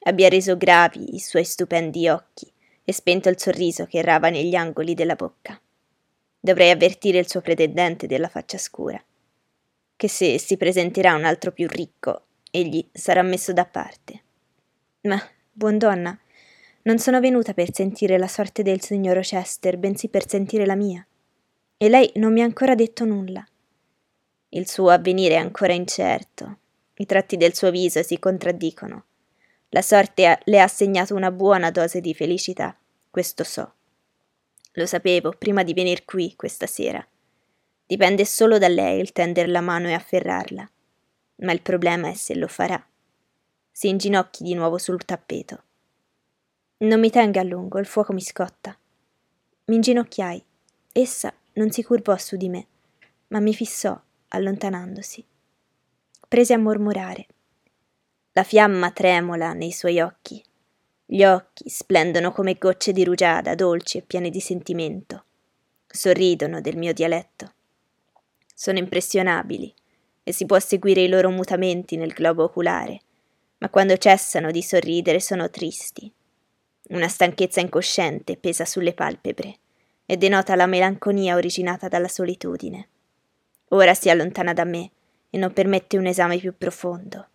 abbia 0.00 0.28
reso 0.28 0.58
gravi 0.58 1.14
i 1.14 1.18
suoi 1.18 1.44
stupendi 1.44 2.06
occhi 2.08 2.46
e 2.84 2.92
spento 2.92 3.30
il 3.30 3.40
sorriso 3.40 3.86
che 3.86 3.98
errava 3.98 4.28
negli 4.28 4.54
angoli 4.54 4.92
della 4.92 5.14
bocca. 5.14 5.58
Dovrei 6.38 6.70
avvertire 6.70 7.18
il 7.18 7.26
suo 7.26 7.40
pretendente 7.40 8.06
della 8.06 8.28
faccia 8.28 8.58
scura, 8.58 9.02
che 9.96 10.08
se 10.08 10.38
si 10.38 10.58
presenterà 10.58 11.14
un 11.14 11.24
altro 11.24 11.52
più 11.52 11.66
ricco, 11.68 12.26
egli 12.50 12.86
sarà 12.92 13.22
messo 13.22 13.54
da 13.54 13.64
parte. 13.64 14.22
Ma, 15.04 15.18
buon 15.50 15.78
donna, 15.78 16.18
non 16.82 16.98
sono 16.98 17.18
venuta 17.18 17.54
per 17.54 17.72
sentire 17.72 18.18
la 18.18 18.28
sorte 18.28 18.62
del 18.62 18.82
signor 18.82 19.20
Chester, 19.20 19.78
bensì 19.78 20.10
per 20.10 20.28
sentire 20.28 20.66
la 20.66 20.76
mia. 20.76 21.06
E 21.76 21.88
lei 21.88 22.10
non 22.16 22.32
mi 22.32 22.40
ha 22.40 22.44
ancora 22.44 22.74
detto 22.74 23.04
nulla. 23.04 23.44
Il 24.50 24.68
suo 24.68 24.90
avvenire 24.90 25.34
è 25.34 25.38
ancora 25.38 25.72
incerto. 25.72 26.58
I 26.94 27.06
tratti 27.06 27.36
del 27.36 27.54
suo 27.54 27.70
viso 27.70 28.02
si 28.02 28.18
contraddicono. 28.18 29.04
La 29.70 29.82
sorte 29.82 30.38
le 30.44 30.60
ha 30.60 30.64
assegnato 30.64 31.16
una 31.16 31.32
buona 31.32 31.72
dose 31.72 32.00
di 32.00 32.14
felicità, 32.14 32.78
questo 33.10 33.42
so. 33.42 33.74
Lo 34.74 34.86
sapevo 34.86 35.34
prima 35.36 35.64
di 35.64 35.74
venir 35.74 36.04
qui 36.04 36.34
questa 36.36 36.66
sera. 36.66 37.04
Dipende 37.84 38.24
solo 38.24 38.58
da 38.58 38.68
lei 38.68 39.00
il 39.00 39.12
tender 39.12 39.48
la 39.48 39.60
mano 39.60 39.88
e 39.88 39.92
afferrarla. 39.92 40.70
Ma 41.36 41.52
il 41.52 41.62
problema 41.62 42.08
è 42.08 42.14
se 42.14 42.36
lo 42.36 42.46
farà. 42.46 42.84
Si 43.70 43.88
inginocchi 43.88 44.44
di 44.44 44.54
nuovo 44.54 44.78
sul 44.78 45.04
tappeto. 45.04 45.62
Non 46.78 47.00
mi 47.00 47.10
tenga 47.10 47.40
a 47.40 47.44
lungo, 47.44 47.80
il 47.80 47.86
fuoco 47.86 48.12
mi 48.12 48.20
scotta. 48.20 48.78
Mi 49.64 49.74
inginocchiai. 49.74 50.44
Essa 50.92 51.34
non 51.54 51.70
si 51.70 51.82
curvò 51.82 52.16
su 52.16 52.36
di 52.36 52.48
me, 52.48 52.66
ma 53.28 53.40
mi 53.40 53.54
fissò, 53.54 53.98
allontanandosi. 54.28 55.24
Prese 56.26 56.52
a 56.52 56.58
mormorare. 56.58 57.26
La 58.32 58.42
fiamma 58.42 58.90
tremola 58.90 59.52
nei 59.52 59.70
suoi 59.70 60.00
occhi. 60.00 60.42
Gli 61.06 61.22
occhi 61.22 61.68
splendono 61.68 62.32
come 62.32 62.54
gocce 62.54 62.92
di 62.92 63.04
rugiada, 63.04 63.54
dolci 63.54 63.98
e 63.98 64.02
piene 64.02 64.30
di 64.30 64.40
sentimento. 64.40 65.24
Sorridono 65.86 66.60
del 66.60 66.76
mio 66.76 66.92
dialetto. 66.92 67.52
Sono 68.52 68.78
impressionabili 68.78 69.72
e 70.24 70.32
si 70.32 70.46
può 70.46 70.58
seguire 70.58 71.02
i 71.02 71.08
loro 71.08 71.30
mutamenti 71.30 71.96
nel 71.96 72.12
globo 72.12 72.44
oculare, 72.44 73.02
ma 73.58 73.68
quando 73.68 73.96
cessano 73.96 74.50
di 74.50 74.62
sorridere 74.62 75.20
sono 75.20 75.50
tristi. 75.50 76.10
Una 76.88 77.08
stanchezza 77.08 77.60
incosciente 77.60 78.36
pesa 78.36 78.64
sulle 78.64 78.92
palpebre 78.92 79.58
e 80.06 80.16
denota 80.16 80.54
la 80.54 80.66
melanconia 80.66 81.34
originata 81.34 81.88
dalla 81.88 82.08
solitudine. 82.08 82.88
Ora 83.68 83.94
si 83.94 84.10
allontana 84.10 84.52
da 84.52 84.64
me 84.64 84.90
e 85.30 85.38
non 85.38 85.52
permette 85.52 85.96
un 85.96 86.06
esame 86.06 86.38
più 86.38 86.54
profondo. 86.56 87.28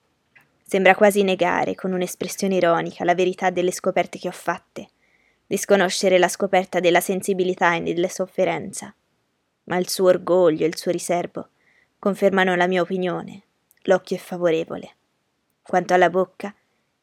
Sembra 0.63 0.95
quasi 0.95 1.23
negare, 1.23 1.73
con 1.73 1.93
un'espressione 1.93 2.55
ironica, 2.55 3.03
la 3.03 3.15
verità 3.15 3.49
delle 3.49 3.71
scoperte 3.71 4.19
che 4.19 4.27
ho 4.27 4.31
fatte, 4.31 4.89
disconoscere 5.47 6.19
la 6.19 6.27
scoperta 6.27 6.79
della 6.79 7.01
sensibilità 7.01 7.75
e 7.75 7.81
della 7.81 8.07
sofferenza. 8.07 8.93
Ma 9.63 9.77
il 9.77 9.89
suo 9.89 10.07
orgoglio 10.09 10.63
e 10.63 10.67
il 10.67 10.77
suo 10.77 10.91
riservo 10.91 11.49
confermano 11.97 12.55
la 12.55 12.67
mia 12.67 12.81
opinione. 12.81 13.43
L'occhio 13.83 14.15
è 14.15 14.19
favorevole. 14.19 14.95
Quanto 15.63 15.93
alla 15.93 16.09
bocca, 16.09 16.53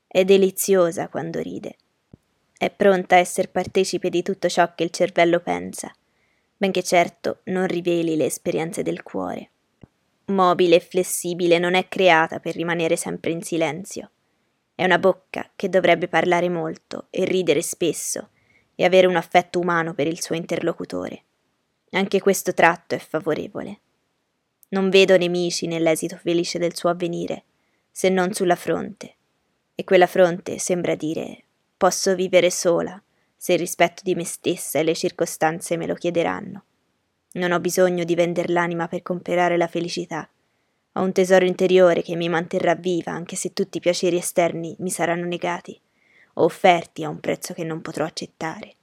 è 0.07 0.25
deliziosa 0.25 1.09
quando 1.09 1.41
ride 1.41 1.77
è 2.59 2.71
pronta 2.71 3.17
a 3.17 3.19
essere 3.19 3.49
partecipe 3.49 4.09
di 4.09 4.23
tutto 4.23 4.49
ciò 4.49 4.75
che 4.75 4.85
il 4.85 4.91
cervello 4.91 5.41
pensa, 5.41 5.93
benché 6.57 6.83
certo 6.83 7.41
non 7.45 7.67
riveli 7.67 8.17
le 8.17 8.25
esperienze 8.25 8.83
del 8.83 9.03
cuore. 9.03 9.51
Mobile 10.27 10.77
e 10.77 10.81
flessibile 10.81 11.59
non 11.59 11.75
è 11.75 11.87
creata 11.89 12.41
per 12.41 12.55
rimanere 12.55 12.97
sempre 12.97 13.31
in 13.31 13.43
silenzio. 13.43 14.11
È 14.75 14.85
una 14.85 14.99
bocca 14.99 15.51
che 15.55 15.69
dovrebbe 15.69 16.09
parlare 16.09 16.49
molto 16.49 17.07
e 17.11 17.25
ridere 17.25 17.63
spesso 17.63 18.31
e 18.75 18.85
avere 18.85 19.07
un 19.07 19.17
affetto 19.17 19.61
umano 19.61 19.95
per 19.95 20.07
il 20.07 20.21
suo 20.23 20.35
interlocutore. 20.35 21.23
Anche 21.91 22.21
questo 22.21 22.55
tratto 22.55 22.95
è 22.95 22.99
favorevole. 22.99 23.81
Non 24.69 24.89
vedo 24.91 25.17
nemici 25.17 25.67
nell'esito 25.67 26.17
felice 26.17 26.59
del 26.59 26.75
suo 26.75 26.89
avvenire, 26.89 27.45
se 27.91 28.09
non 28.09 28.33
sulla 28.33 28.57
fronte, 28.57 29.15
e 29.75 29.85
quella 29.85 30.07
fronte 30.07 30.59
sembra 30.59 30.95
dire 30.95 31.45
Posso 31.79 32.15
vivere 32.15 32.51
sola, 32.51 33.01
se 33.37 33.53
il 33.53 33.59
rispetto 33.59 34.01
di 34.03 34.15
me 34.15 34.25
stessa 34.25 34.79
e 34.79 34.83
le 34.83 34.95
circostanze 34.95 35.77
me 35.77 35.87
lo 35.87 35.95
chiederanno. 35.95 36.65
Non 37.33 37.53
ho 37.53 37.61
bisogno 37.61 38.05
di 38.05 38.15
vender 38.15 38.49
l'anima 38.49 38.89
per 38.89 39.03
comprare 39.03 39.59
la 39.59 39.67
felicità. 39.67 40.27
Ho 40.93 41.03
un 41.03 41.13
tesoro 41.13 41.45
interiore 41.45 42.01
che 42.01 42.17
mi 42.17 42.31
manterrà 42.31 42.75
viva 42.75 43.13
anche 43.13 43.37
se 43.37 43.53
tutti 43.53 43.77
i 43.77 43.81
piaceri 43.81 44.17
esterni 44.17 44.75
mi 44.79 44.89
saranno 44.89 45.27
negati 45.27 45.79
o 46.35 46.45
offerti 46.45 47.05
a 47.05 47.11
un 47.11 47.21
prezzo 47.21 47.53
che 47.53 47.65
non 47.65 47.83
potrò 47.83 48.07
accettare. 48.07 48.75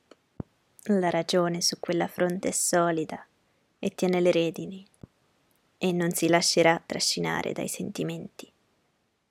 La 0.84 1.10
ragione 1.10 1.62
su 1.62 1.80
quella 1.80 2.06
fronte 2.06 2.50
è 2.50 2.52
solida 2.52 3.26
e 3.80 3.90
tiene 3.96 4.22
le 4.22 4.32
redini 4.32 4.86
e 5.80 5.92
non 5.92 6.12
si 6.12 6.28
lascerà 6.28 6.80
trascinare 6.86 7.54
dai 7.54 7.68
sentimenti 7.68 8.53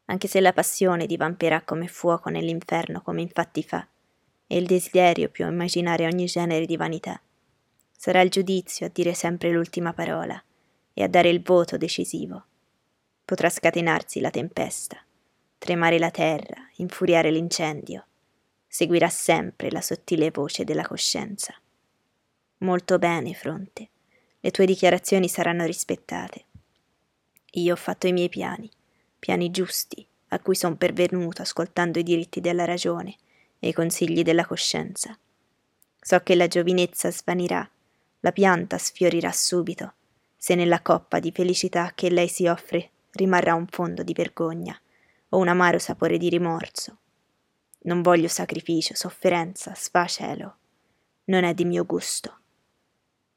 anche 0.07 0.29
se 0.29 0.41
la 0.41 0.53
passione 0.53 1.07
divamperà 1.07 1.63
come 1.63 1.87
fuoco 1.87 2.29
nell'inferno 2.29 3.03
come 3.03 3.23
infatti 3.23 3.63
fa, 3.63 3.87
e 4.47 4.57
il 4.57 4.67
desiderio 4.67 5.31
più 5.31 5.47
immaginare 5.47 6.07
ogni 6.07 6.27
genere 6.27 6.67
di 6.67 6.77
vanità. 6.77 7.21
Sarà 7.97 8.21
il 8.21 8.31
giudizio 8.31 8.87
a 8.87 8.91
dire 8.93 9.15
sempre 9.15 9.51
l'ultima 9.51 9.93
parola 9.93 10.43
e 10.93 11.03
a 11.03 11.09
dare 11.09 11.29
il 11.29 11.41
voto 11.43 11.77
decisivo. 11.77 12.45
Potrà 13.25 13.49
scatenarsi 13.49 14.21
la 14.21 14.31
tempesta, 14.31 15.03
tremare 15.57 15.99
la 15.99 16.11
terra, 16.11 16.69
infuriare 16.77 17.31
l'incendio. 17.31 18.07
Seguirà 18.67 19.09
sempre 19.09 19.71
la 19.71 19.81
sottile 19.81 20.31
voce 20.31 20.65
della 20.65 20.87
coscienza. 20.87 21.55
Molto 22.59 22.99
bene, 22.99 23.33
Fronte. 23.35 23.89
Le 24.41 24.51
tue 24.51 24.67
dichiarazioni 24.67 25.29
saranno 25.29 25.65
rispettate. 25.65 26.45
Io 27.53 27.75
ho 27.75 27.77
fatto 27.77 28.07
i 28.07 28.13
miei 28.13 28.29
piani 28.29 28.69
piani 29.23 29.53
giusti 29.53 30.05
a 30.31 30.41
cui 30.41 30.57
son 30.57 30.77
pervenuto 30.77 31.43
ascoltando 31.43 32.01
i 32.01 32.03
diritti 32.03 32.41
della 32.41 32.65
ragione 32.65 33.15
e 33.61 33.69
i 33.69 33.73
consigli 33.73 34.25
della 34.25 34.45
coscienza. 34.45 35.17
So 36.01 36.19
che 36.25 36.35
la 36.35 36.49
giovinezza 36.49 37.13
svanirà, 37.13 37.71
la 38.19 38.33
pianta 38.33 38.79
sfiorirà 38.79 39.31
subito, 39.31 39.93
se 40.37 40.57
nella 40.57 40.83
coppa 40.83 41.21
di 41.21 41.31
felicità 41.31 41.93
che 41.95 42.11
lei 42.11 42.27
si 42.27 42.49
offre 42.49 42.91
rimarrà 43.13 43.55
un 43.55 43.69
fondo 43.69 44.03
di 44.03 44.13
vergogna 44.13 44.77
o 45.29 45.39
un 45.39 45.47
amaro 45.47 45.79
sapore 45.79 46.19
di 46.19 46.29
rimorso. 46.29 46.99
Non 47.83 48.03
voglio 48.03 48.27
sacrificio, 48.27 48.97
sofferenza, 48.97 49.73
sfacelo. 49.73 50.57
Non 51.27 51.45
è 51.45 51.55
di 51.55 51.65
mio 51.65 51.85
gusto. 51.85 52.39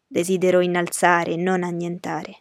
Desidero 0.07 0.61
innalzare 0.61 1.33
e 1.33 1.37
non 1.37 1.61
annientare 1.61 2.39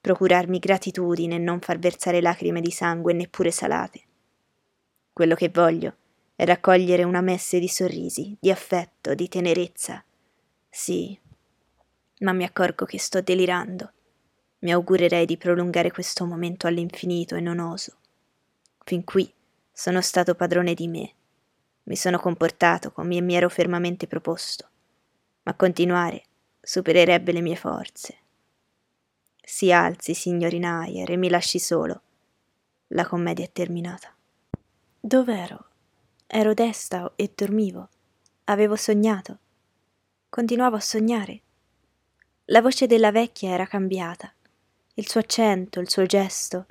procurarmi 0.00 0.58
gratitudine 0.58 1.34
e 1.34 1.38
non 1.38 1.60
far 1.60 1.78
versare 1.78 2.20
lacrime 2.20 2.60
di 2.60 2.70
sangue 2.70 3.12
neppure 3.12 3.50
salate. 3.50 4.02
Quello 5.12 5.34
che 5.34 5.50
voglio 5.50 5.96
è 6.34 6.44
raccogliere 6.44 7.02
una 7.04 7.20
messe 7.20 7.58
di 7.58 7.68
sorrisi, 7.68 8.36
di 8.40 8.50
affetto, 8.50 9.14
di 9.14 9.28
tenerezza. 9.28 10.02
Sì, 10.70 11.18
ma 12.20 12.32
mi 12.32 12.44
accorgo 12.44 12.86
che 12.86 12.98
sto 12.98 13.20
delirando. 13.20 13.92
Mi 14.60 14.72
augurerei 14.72 15.26
di 15.26 15.36
prolungare 15.36 15.90
questo 15.90 16.24
momento 16.24 16.66
all'infinito 16.66 17.34
e 17.34 17.40
non 17.40 17.58
oso. 17.58 17.96
Fin 18.84 19.04
qui 19.04 19.30
sono 19.70 20.00
stato 20.00 20.34
padrone 20.34 20.74
di 20.74 20.88
me. 20.88 21.12
Mi 21.84 21.96
sono 21.96 22.18
comportato 22.18 22.92
come 22.92 23.20
mi 23.20 23.34
ero 23.34 23.48
fermamente 23.48 24.06
proposto, 24.06 24.68
ma 25.42 25.54
continuare 25.54 26.24
supererebbe 26.60 27.32
le 27.32 27.40
mie 27.40 27.56
forze. 27.56 28.16
Si 29.52 29.72
alzi, 29.72 30.14
signorina 30.14 30.82
Ayer, 30.82 31.10
e 31.10 31.16
mi 31.16 31.28
lasci 31.28 31.58
solo. 31.58 32.02
La 32.94 33.04
commedia 33.04 33.44
è 33.44 33.50
terminata. 33.50 34.14
Dov'ero? 35.00 35.66
Ero 36.28 36.54
desta 36.54 37.12
e 37.16 37.32
dormivo. 37.34 37.88
Avevo 38.44 38.76
sognato. 38.76 39.38
Continuavo 40.28 40.76
a 40.76 40.80
sognare. 40.80 41.40
La 42.46 42.62
voce 42.62 42.86
della 42.86 43.10
vecchia 43.10 43.50
era 43.50 43.66
cambiata. 43.66 44.32
Il 44.94 45.08
suo 45.08 45.18
accento, 45.18 45.80
il 45.80 45.90
suo 45.90 46.06
gesto, 46.06 46.66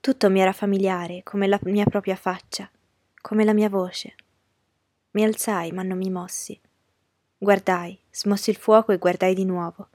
tutto 0.00 0.28
mi 0.28 0.40
era 0.40 0.52
familiare, 0.52 1.22
come 1.22 1.46
la 1.46 1.60
mia 1.62 1.84
propria 1.84 2.16
faccia, 2.16 2.68
come 3.20 3.44
la 3.44 3.54
mia 3.54 3.68
voce. 3.68 4.16
Mi 5.12 5.22
alzai, 5.22 5.70
ma 5.70 5.84
non 5.84 5.98
mi 5.98 6.10
mossi. 6.10 6.60
Guardai, 7.38 7.96
smossi 8.10 8.50
il 8.50 8.56
fuoco 8.56 8.90
e 8.90 8.98
guardai 8.98 9.34
di 9.34 9.44
nuovo. 9.44 9.88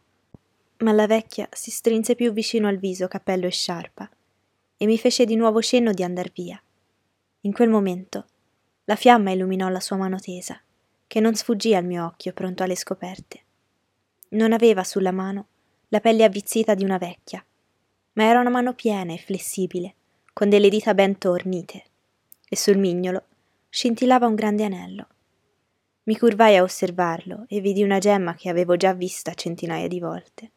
Ma 0.81 0.93
la 0.93 1.07
vecchia 1.07 1.47
si 1.51 1.71
strinse 1.71 2.15
più 2.15 2.31
vicino 2.31 2.69
al 2.69 2.77
viso, 2.77 3.07
cappello 3.07 3.47
e 3.47 3.51
sciarpa, 3.51 4.09
e 4.77 4.85
mi 4.85 4.97
fece 4.97 5.25
di 5.25 5.35
nuovo 5.35 5.61
cenno 5.61 5.91
di 5.91 6.03
andar 6.03 6.31
via. 6.31 6.61
In 7.41 7.51
quel 7.51 7.69
momento 7.69 8.25
la 8.85 8.95
fiamma 8.95 9.31
illuminò 9.31 9.67
la 9.67 9.81
sua 9.81 9.97
mano 9.97 10.19
tesa, 10.19 10.57
che 11.05 11.19
non 11.19 11.35
sfuggì 11.35 11.75
al 11.75 11.83
mio 11.83 12.05
occhio 12.05 12.31
pronto 12.31 12.63
alle 12.63 12.77
scoperte. 12.77 13.41
Non 14.29 14.53
aveva 14.53 14.85
sulla 14.85 15.11
mano 15.11 15.47
la 15.89 15.99
pelle 15.99 16.23
avvizzita 16.23 16.75
di 16.75 16.85
una 16.85 16.97
vecchia, 16.97 17.45
ma 18.13 18.23
era 18.23 18.39
una 18.39 18.49
mano 18.49 18.73
piena 18.73 19.13
e 19.13 19.17
flessibile, 19.17 19.95
con 20.31 20.47
delle 20.47 20.69
dita 20.69 20.93
ben 20.93 21.17
tornite, 21.17 21.83
e 22.47 22.55
sul 22.55 22.77
mignolo 22.77 23.25
scintillava 23.67 24.27
un 24.27 24.35
grande 24.35 24.63
anello. 24.63 25.07
Mi 26.03 26.17
curvai 26.17 26.55
a 26.55 26.63
osservarlo 26.63 27.43
e 27.49 27.59
vidi 27.59 27.83
una 27.83 27.99
gemma 27.99 28.33
che 28.35 28.47
avevo 28.47 28.77
già 28.77 28.93
vista 28.93 29.33
centinaia 29.33 29.89
di 29.89 29.99
volte. 29.99 30.51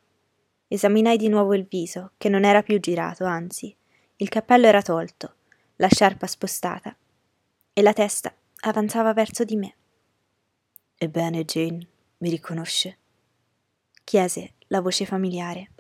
Esaminai 0.73 1.19
di 1.19 1.29
nuovo 1.29 1.53
il 1.53 1.67
viso, 1.67 2.13
che 2.17 2.31
non 2.31 2.47
era 2.47 2.63
più 2.63 2.81
girato, 2.81 3.27
anzi, 3.27 3.77
il 4.17 4.31
cappello 4.31 4.67
era 4.67 4.81
tolto, 4.81 5.35
la 5.77 5.87
sciarpa 5.87 6.27
spostata, 6.27 6.97
e 7.75 7.83
la 7.83 7.93
testa 7.93 8.35
avanzava 8.61 9.13
verso 9.13 9.45
di 9.45 9.57
me. 9.57 9.75
Ebbene, 10.97 11.45
Jane, 11.45 11.87
mi 12.17 12.31
riconosce? 12.31 12.97
chiese 14.03 14.55
la 14.69 14.81
voce 14.81 15.05
familiare. 15.05 15.73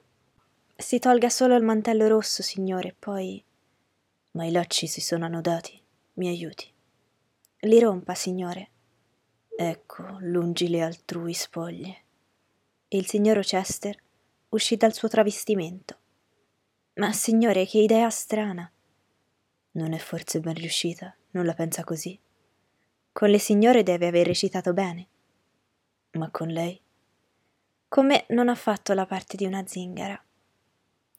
Si 0.76 0.98
tolga 0.98 1.30
solo 1.30 1.56
il 1.56 1.64
mantello 1.64 2.06
rosso, 2.06 2.42
signore, 2.42 2.94
poi. 2.98 3.42
Ma 4.32 4.44
i 4.44 4.50
lacci 4.50 4.86
si 4.86 5.00
sono 5.00 5.24
annodati. 5.24 5.80
Mi 6.14 6.28
aiuti. 6.28 6.70
Li 7.60 7.80
rompa, 7.80 8.12
signore. 8.12 8.68
Ecco, 9.56 10.18
lungi 10.20 10.68
le 10.68 10.82
altrui 10.82 11.32
spoglie. 11.32 12.02
E 12.88 12.98
il 12.98 13.06
signor 13.06 13.38
Chester 13.40 13.98
uscì 14.52 14.76
dal 14.76 14.92
suo 14.92 15.08
travestimento. 15.08 15.98
Ma 16.94 17.12
signore, 17.12 17.66
che 17.66 17.78
idea 17.78 18.08
strana. 18.10 18.70
Non 19.72 19.92
è 19.92 19.98
forse 19.98 20.40
ben 20.40 20.54
riuscita, 20.54 21.14
non 21.30 21.46
la 21.46 21.54
pensa 21.54 21.84
così? 21.84 22.18
Con 23.12 23.30
le 23.30 23.38
signore 23.38 23.82
deve 23.82 24.08
aver 24.08 24.26
recitato 24.26 24.72
bene. 24.72 25.06
Ma 26.12 26.30
con 26.30 26.48
lei? 26.48 26.78
Con 27.88 28.06
me 28.06 28.24
non 28.28 28.48
ha 28.48 28.54
fatto 28.54 28.92
la 28.92 29.06
parte 29.06 29.36
di 29.36 29.46
una 29.46 29.66
zingara. 29.66 30.22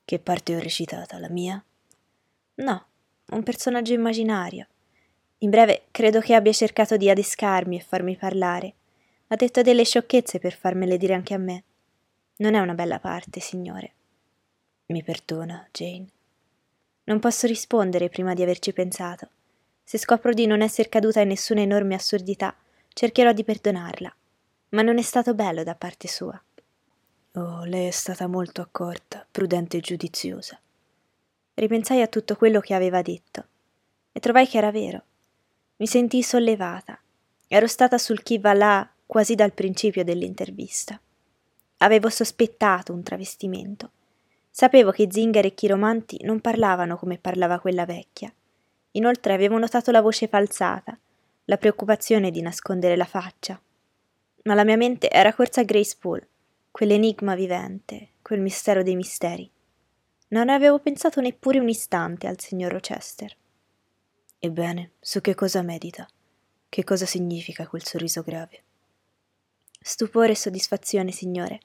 Che 0.05 0.19
parte 0.19 0.55
ho 0.55 0.59
recitata, 0.59 1.17
la 1.17 1.29
mia? 1.29 1.63
No, 2.55 2.85
un 3.31 3.43
personaggio 3.43 3.93
immaginario. 3.93 4.67
In 5.39 5.49
breve, 5.49 5.85
credo 5.91 6.19
che 6.19 6.35
abbia 6.35 6.51
cercato 6.51 6.97
di 6.97 7.09
adescarmi 7.09 7.77
e 7.77 7.81
farmi 7.81 8.15
parlare. 8.15 8.75
Ha 9.27 9.35
detto 9.35 9.63
delle 9.63 9.83
sciocchezze 9.83 10.37
per 10.39 10.53
farmele 10.53 10.97
dire 10.97 11.15
anche 11.15 11.33
a 11.33 11.39
me. 11.39 11.63
Non 12.35 12.55
è 12.55 12.59
una 12.59 12.73
bella 12.73 12.99
parte, 12.99 13.39
signore. 13.39 13.91
Mi 14.87 15.03
perdona, 15.03 15.67
Jane. 15.71 16.07
Non 17.05 17.19
posso 17.19 17.47
rispondere 17.47 18.09
prima 18.09 18.33
di 18.33 18.41
averci 18.41 18.73
pensato. 18.73 19.29
Se 19.83 19.97
scopro 19.97 20.33
di 20.33 20.45
non 20.45 20.61
essere 20.61 20.89
caduta 20.89 21.21
in 21.21 21.27
nessuna 21.27 21.61
enorme 21.61 21.95
assurdità, 21.95 22.55
cercherò 22.93 23.33
di 23.33 23.43
perdonarla. 23.43 24.15
Ma 24.69 24.81
non 24.81 24.97
è 24.97 25.01
stato 25.01 25.33
bello 25.33 25.63
da 25.63 25.75
parte 25.75 26.07
sua. 26.07 26.41
Oh, 27.33 27.63
lei 27.65 27.87
è 27.87 27.91
stata 27.91 28.27
molto 28.27 28.61
accorta, 28.61 29.25
prudente 29.29 29.77
e 29.77 29.81
giudiziosa. 29.81 30.59
Ripensai 31.55 32.01
a 32.01 32.07
tutto 32.07 32.35
quello 32.35 32.59
che 32.59 32.73
aveva 32.73 33.01
detto 33.01 33.45
e 34.11 34.19
trovai 34.19 34.47
che 34.47 34.57
era 34.57 34.71
vero. 34.71 35.03
Mi 35.77 35.87
sentii 35.87 36.23
sollevata. 36.23 36.99
Ero 37.47 37.67
stata 37.67 37.97
sul 37.97 38.23
chi 38.23 38.37
va 38.37 38.53
là 38.53 38.89
quasi 39.05 39.35
dal 39.35 39.53
principio 39.53 40.03
dell'intervista. 40.03 40.99
Avevo 41.77 42.09
sospettato 42.09 42.93
un 42.93 43.03
travestimento. 43.03 43.91
Sapevo 44.49 44.91
che 44.91 45.07
zingari 45.09 45.49
e 45.49 45.53
chiromanti 45.53 46.19
non 46.23 46.39
parlavano 46.39 46.97
come 46.97 47.17
parlava 47.17 47.59
quella 47.59 47.85
vecchia. 47.85 48.31
Inoltre 48.91 49.33
avevo 49.33 49.57
notato 49.57 49.91
la 49.91 50.01
voce 50.01 50.27
falsata, 50.27 50.97
la 51.45 51.57
preoccupazione 51.57 52.31
di 52.31 52.41
nascondere 52.41 52.95
la 52.95 53.05
faccia. 53.05 53.59
Ma 54.43 54.53
la 54.53 54.63
mia 54.63 54.77
mente 54.77 55.09
era 55.09 55.33
corsa 55.33 55.61
a 55.61 55.63
Grace 55.63 55.95
Poole, 55.99 56.27
quell'enigma 56.71 57.35
vivente, 57.35 58.09
quel 58.21 58.39
mistero 58.39 58.83
dei 58.83 58.95
misteri. 58.95 59.49
Non 60.29 60.49
avevo 60.49 60.79
pensato 60.79 61.21
neppure 61.21 61.59
un 61.59 61.69
istante 61.69 62.27
al 62.27 62.39
signor 62.39 62.71
Rochester. 62.71 63.35
Ebbene, 64.39 64.91
su 64.99 65.21
che 65.21 65.35
cosa 65.35 65.61
medita? 65.61 66.07
Che 66.69 66.83
cosa 66.83 67.05
significa 67.05 67.67
quel 67.67 67.83
sorriso 67.83 68.21
grave? 68.21 68.63
Stupore 69.85 70.31
e 70.31 70.35
soddisfazione, 70.37 71.11
signore. 71.11 71.59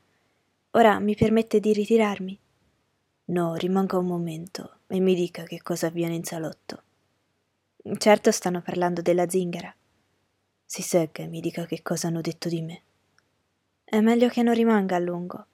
Ora 0.72 0.98
mi 0.98 1.14
permette 1.14 1.60
di 1.60 1.72
ritirarmi? 1.72 2.36
No, 3.26 3.54
rimanga 3.54 3.96
un 3.96 4.06
momento 4.06 4.80
e 4.88 4.98
mi 4.98 5.14
dica 5.14 5.44
che 5.44 5.62
cosa 5.62 5.86
avviene 5.86 6.16
in 6.16 6.24
salotto. 6.24 6.82
Certo 7.96 8.32
stanno 8.32 8.60
parlando 8.60 9.02
della 9.02 9.28
zingara. 9.28 9.72
Si 10.64 10.82
segga 10.82 11.22
e 11.22 11.28
mi 11.28 11.40
dica 11.40 11.64
che 11.64 11.80
cosa 11.80 12.08
hanno 12.08 12.20
detto 12.20 12.48
di 12.48 12.60
me. 12.60 12.82
È 13.84 14.00
meglio 14.00 14.28
che 14.28 14.42
non 14.42 14.54
rimanga 14.54 14.96
a 14.96 14.98
lungo. 14.98 15.46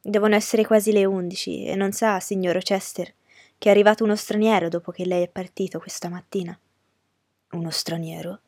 Devono 0.00 0.36
essere 0.36 0.64
quasi 0.64 0.92
le 0.92 1.04
undici 1.04 1.64
e 1.64 1.74
non 1.74 1.90
sa, 1.90 2.20
signor 2.20 2.54
Rochester, 2.54 3.12
che 3.58 3.68
è 3.68 3.72
arrivato 3.72 4.04
uno 4.04 4.14
straniero 4.14 4.68
dopo 4.68 4.92
che 4.92 5.04
lei 5.04 5.24
è 5.24 5.28
partito 5.28 5.80
questa 5.80 6.08
mattina. 6.08 6.56
Uno 7.50 7.70
straniero? 7.70 8.40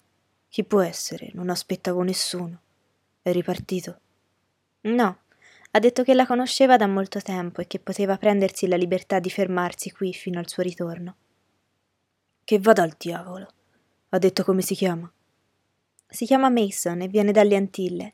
Chi 0.49 0.63
può 0.63 0.81
essere? 0.81 1.31
Non 1.33 1.51
aspettavo 1.51 2.03
nessuno. 2.03 2.61
È 3.25 3.33
ripartito? 3.33 4.01
No, 4.83 5.19
ha 5.71 5.79
detto 5.79 6.03
che 6.03 6.13
la 6.13 6.27
conosceva 6.27 6.77
da 6.77 6.87
molto 6.87 7.23
tempo 7.23 7.63
e 7.63 7.67
che 7.67 7.79
poteva 7.79 8.19
prendersi 8.19 8.67
la 8.67 8.77
libertà 8.77 9.19
di 9.19 9.31
fermarsi 9.31 9.91
qui 9.93 10.13
fino 10.13 10.39
al 10.39 10.47
suo 10.47 10.63
ritorno. 10.63 11.17
Che 12.45 12.59
vada 12.59 12.83
al 12.83 12.95
diavolo. 12.99 13.49
Ha 14.11 14.19
detto 14.19 14.45
come 14.45 14.61
si 14.61 14.75
chiama? 14.75 15.11
Si 16.07 16.27
chiama 16.27 16.51
Mason 16.51 17.01
e 17.01 17.09
viene 17.09 17.33
dalle 17.33 17.57
Antille, 17.57 18.13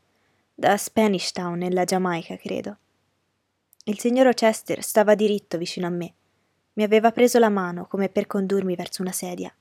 da 0.54 0.76
Spanish 0.76 1.32
Town 1.32 1.58
nella 1.58 1.82
Giamaica, 1.82 2.36
credo. 2.36 2.76
Il 3.86 3.98
signor 3.98 4.32
Chester 4.32 4.80
stava 4.80 5.16
diritto 5.16 5.58
vicino 5.58 5.88
a 5.88 5.90
me. 5.90 6.14
Mi 6.74 6.84
aveva 6.84 7.10
preso 7.10 7.40
la 7.40 7.48
mano 7.48 7.86
come 7.86 8.10
per 8.10 8.28
condurmi 8.28 8.76
verso 8.76 9.02
una 9.02 9.10
sedia. 9.10 9.52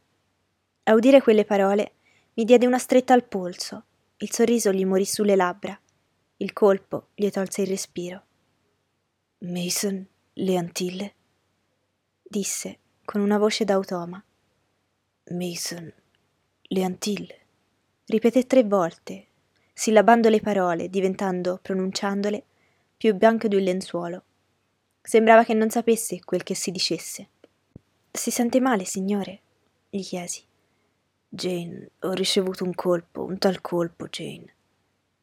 A 0.83 0.93
udire 0.93 1.23
quelle 1.23 1.43
parole 1.43 1.93
mi 2.35 2.43
diede 2.43 2.67
una 2.67 2.77
stretta 2.77 3.15
al 3.15 3.23
polso, 3.23 3.85
il 4.21 4.31
sorriso 4.33 4.73
gli 4.73 4.85
morì 4.85 5.05
sulle 5.05 5.37
labbra, 5.37 5.79
il 6.37 6.51
colpo 6.51 7.09
gli 7.15 7.29
tolse 7.29 7.61
il 7.61 7.67
respiro. 7.67 8.23
Mason, 9.39 10.05
le 10.33 10.57
Antille? 10.57 11.13
disse 12.21 12.79
con 13.05 13.21
una 13.21 13.37
voce 13.37 13.63
d'automa. 13.63 14.21
Mason, 15.31 15.93
le 16.61 16.83
Antille. 16.83 17.39
Ripeté 18.05 18.45
tre 18.45 18.63
volte, 18.63 19.27
sillabando 19.73 20.27
le 20.27 20.41
parole, 20.41 20.89
diventando, 20.89 21.59
pronunciandole, 21.61 22.43
più 22.97 23.15
bianco 23.15 23.47
di 23.47 23.55
un 23.55 23.63
lenzuolo. 23.63 24.23
Sembrava 25.01 25.45
che 25.45 25.53
non 25.53 25.69
sapesse 25.69 26.19
quel 26.25 26.43
che 26.43 26.55
si 26.55 26.71
dicesse. 26.71 27.29
Si 28.11 28.31
sente 28.31 28.59
male, 28.59 28.83
signore? 28.83 29.41
gli 29.89 30.03
chiesi. 30.03 30.48
Jane, 31.31 31.91
ho 31.99 32.11
ricevuto 32.13 32.63
un 32.63 32.73
colpo, 32.73 33.23
un 33.23 33.37
tal 33.37 33.61
colpo, 33.61 34.07
Jane. 34.07 34.55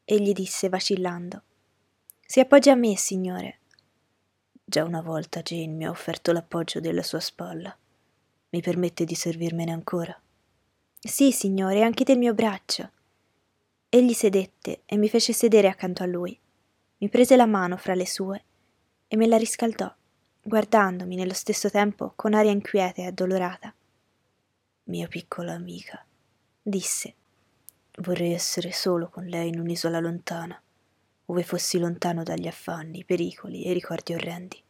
Egli 0.05 0.31
disse 0.31 0.69
vacillando. 0.69 1.43
Si 2.25 2.39
appoggi 2.39 2.69
a 2.69 2.75
me, 2.75 2.95
signore. 2.95 3.59
Già 4.63 4.85
una 4.85 5.01
volta 5.01 5.41
Jane 5.41 5.73
mi 5.73 5.85
ha 5.85 5.89
offerto 5.89 6.31
l'appoggio 6.31 6.79
della 6.79 7.03
sua 7.03 7.19
spalla. 7.19 7.77
Mi 8.49 8.61
permette 8.61 9.03
di 9.03 9.15
servirmene 9.15 9.73
ancora? 9.73 10.17
Sì, 10.97 11.33
signore, 11.33 11.83
anche 11.83 12.05
del 12.05 12.17
mio 12.17 12.33
braccio. 12.33 12.89
Egli 13.89 14.13
sedette 14.13 14.83
e 14.85 14.95
mi 14.95 15.09
fece 15.09 15.33
sedere 15.33 15.67
accanto 15.67 16.03
a 16.03 16.07
lui. 16.07 16.39
Mi 16.99 17.09
prese 17.09 17.35
la 17.35 17.45
mano 17.45 17.75
fra 17.75 17.95
le 17.95 18.07
sue 18.07 18.43
e 19.07 19.17
me 19.17 19.27
la 19.27 19.37
riscaldò, 19.37 19.93
guardandomi 20.41 21.15
nello 21.15 21.33
stesso 21.33 21.69
tempo 21.69 22.13
con 22.15 22.33
aria 22.33 22.51
inquieta 22.51 23.01
e 23.01 23.07
addolorata. 23.07 23.73
Mia 24.87 25.07
piccola 25.07 25.53
amica, 25.53 26.05
disse. 26.61 27.15
Vorrei 27.99 28.33
essere 28.33 28.71
solo 28.71 29.09
con 29.09 29.25
lei 29.25 29.49
in 29.49 29.59
un'isola 29.59 29.99
lontana, 29.99 30.61
ove 31.25 31.43
fossi 31.43 31.79
lontano 31.79 32.23
dagli 32.23 32.47
affanni, 32.47 33.03
pericoli 33.03 33.63
e 33.63 33.73
ricordi 33.73 34.13
orrendi. 34.13 34.61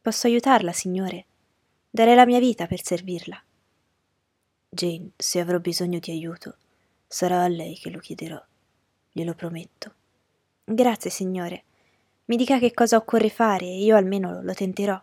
Posso 0.00 0.26
aiutarla, 0.26 0.72
signore? 0.72 1.26
Darei 1.90 2.14
la 2.14 2.24
mia 2.24 2.38
vita 2.38 2.66
per 2.66 2.82
servirla. 2.82 3.42
Jane, 4.68 5.10
se 5.16 5.40
avrò 5.40 5.58
bisogno 5.58 5.98
di 5.98 6.12
aiuto, 6.12 6.56
sarà 7.06 7.42
a 7.42 7.48
lei 7.48 7.74
che 7.76 7.90
lo 7.90 7.98
chiederò, 7.98 8.42
glielo 9.10 9.34
prometto. 9.34 9.94
Grazie, 10.64 11.10
signore. 11.10 11.64
Mi 12.26 12.36
dica 12.36 12.58
che 12.58 12.72
cosa 12.72 12.96
occorre 12.96 13.28
fare 13.28 13.66
e 13.66 13.82
io 13.82 13.96
almeno 13.96 14.40
lo 14.40 14.54
tenterò. 14.54 15.02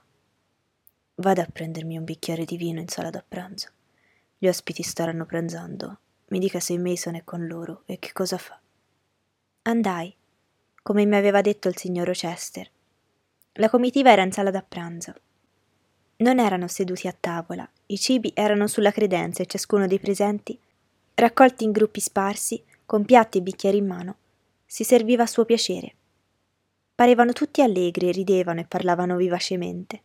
Vada 1.15 1.43
a 1.43 1.49
prendermi 1.51 1.97
un 1.97 2.05
bicchiere 2.05 2.45
di 2.45 2.55
vino 2.55 2.79
in 2.79 2.87
sala 2.87 3.09
da 3.09 3.23
pranzo. 3.27 3.75
Gli 4.37 4.47
ospiti 4.47 4.83
staranno 4.83 5.25
pranzando. 5.25 5.97
Mi 6.27 6.39
dica 6.39 6.59
se 6.59 6.77
Mason 6.77 7.15
è 7.15 7.23
con 7.23 7.47
loro 7.47 7.83
e 7.85 7.97
che 7.97 8.11
cosa 8.13 8.37
fa. 8.37 8.59
Andai, 9.63 10.15
come 10.83 11.05
mi 11.05 11.15
aveva 11.15 11.41
detto 11.41 11.67
il 11.67 11.77
signor 11.77 12.05
Rochester. 12.05 12.69
La 13.53 13.69
comitiva 13.69 14.11
era 14.11 14.21
in 14.21 14.31
sala 14.31 14.51
da 14.51 14.61
pranzo. 14.61 15.13
Non 16.17 16.39
erano 16.39 16.67
seduti 16.67 17.07
a 17.07 17.15
tavola, 17.19 17.67
i 17.87 17.97
cibi 17.97 18.31
erano 18.35 18.67
sulla 18.67 18.91
credenza 18.91 19.41
e 19.41 19.47
ciascuno 19.47 19.87
dei 19.87 19.99
presenti, 19.99 20.57
raccolti 21.15 21.63
in 21.63 21.71
gruppi 21.71 21.99
sparsi, 21.99 22.63
con 22.85 23.05
piatti 23.05 23.39
e 23.39 23.41
bicchieri 23.41 23.77
in 23.77 23.87
mano, 23.87 24.15
si 24.65 24.83
serviva 24.83 25.23
a 25.23 25.27
suo 25.27 25.45
piacere. 25.45 25.93
Parevano 26.93 27.33
tutti 27.33 27.61
allegri, 27.61 28.11
ridevano 28.11 28.59
e 28.59 28.65
parlavano 28.65 29.15
vivacemente. 29.15 30.01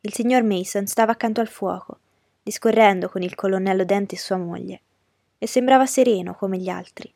Il 0.00 0.12
signor 0.12 0.42
Mason 0.42 0.86
stava 0.86 1.12
accanto 1.12 1.40
al 1.40 1.48
fuoco, 1.48 1.98
discorrendo 2.48 3.10
con 3.10 3.20
il 3.20 3.34
colonnello 3.34 3.84
Dente 3.84 4.14
e 4.14 4.18
sua 4.18 4.38
moglie, 4.38 4.80
e 5.36 5.46
sembrava 5.46 5.84
sereno 5.84 6.34
come 6.34 6.56
gli 6.56 6.70
altri. 6.70 7.12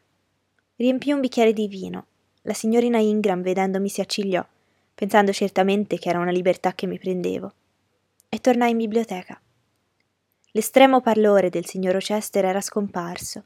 Riempì 0.77 1.11
un 1.11 1.21
bicchiere 1.21 1.55
di 1.55 1.69
vino. 1.69 2.07
La 2.43 2.53
signorina 2.53 2.99
Ingram, 2.99 3.41
vedendomi, 3.41 3.89
si 3.89 4.03
accigliò, 4.03 4.47
pensando 4.95 5.33
certamente 5.33 5.97
che 5.97 6.11
era 6.11 6.19
una 6.19 6.31
libertà 6.31 6.75
che 6.75 6.87
mi 6.87 6.99
prendevo, 6.99 7.51
e 8.29 8.41
tornai 8.41 8.73
in 8.73 8.77
biblioteca. 8.77 9.41
L'estremo 10.51 11.01
pallore 11.01 11.49
del 11.49 11.65
signor 11.65 11.95
Rochester 11.95 12.45
era 12.45 12.61
scomparso, 12.61 13.45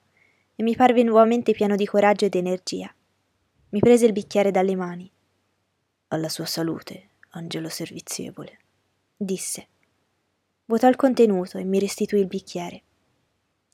e 0.57 0.65
mi 0.65 0.75
parve 0.75 1.05
nuovamente 1.05 1.53
pieno 1.53 1.77
di 1.77 1.87
coraggio 1.87 2.25
ed 2.25 2.35
energia. 2.35 2.93
Mi 3.69 3.79
prese 3.79 4.07
il 4.07 4.13
bicchiere 4.13 4.51
dalle 4.51 4.75
mani. 4.75 5.09
Alla 6.09 6.29
sua 6.29 6.47
salute, 6.47 7.11
angelo 7.31 7.69
servizievole, 7.69 8.59
disse. 9.17 9.69
Vuotò 10.67 10.89
il 10.89 10.97
contenuto 10.97 11.59
e 11.59 11.65
mi 11.65 11.79
restituì 11.79 12.19
il 12.19 12.27
bicchiere. 12.27 12.83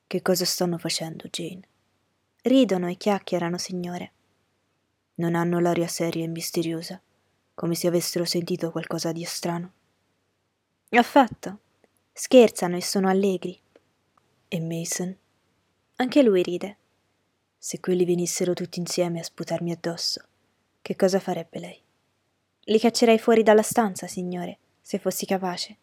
Che 0.06 0.20
cosa 0.20 0.44
stanno 0.44 0.76
facendo, 0.76 1.26
Jane? 1.30 1.62
Ridono 2.42 2.86
e 2.88 2.96
chiacchierano, 2.96 3.56
signore. 3.56 4.12
Non 5.14 5.34
hanno 5.34 5.58
l'aria 5.58 5.86
seria 5.88 6.24
e 6.24 6.28
misteriosa, 6.28 7.00
come 7.54 7.74
se 7.74 7.86
avessero 7.86 8.26
sentito 8.26 8.70
qualcosa 8.70 9.10
di 9.10 9.24
strano? 9.24 9.72
Affatto. 10.90 11.60
Scherzano 12.12 12.76
e 12.76 12.82
sono 12.82 13.08
allegri. 13.08 13.58
E 14.48 14.60
Mason? 14.60 15.16
Anche 15.96 16.22
lui 16.22 16.42
ride. 16.42 16.76
Se 17.56 17.80
quelli 17.80 18.04
venissero 18.04 18.52
tutti 18.52 18.80
insieme 18.80 19.20
a 19.20 19.22
sputarmi 19.22 19.72
addosso, 19.72 20.22
che 20.82 20.94
cosa 20.94 21.20
farebbe 21.20 21.58
lei? 21.58 21.80
Li 22.64 22.78
caccerei 22.78 23.18
fuori 23.18 23.42
dalla 23.42 23.62
stanza, 23.62 24.06
signore, 24.06 24.58
se 24.82 24.98
fossi 24.98 25.24
capace. 25.24 25.76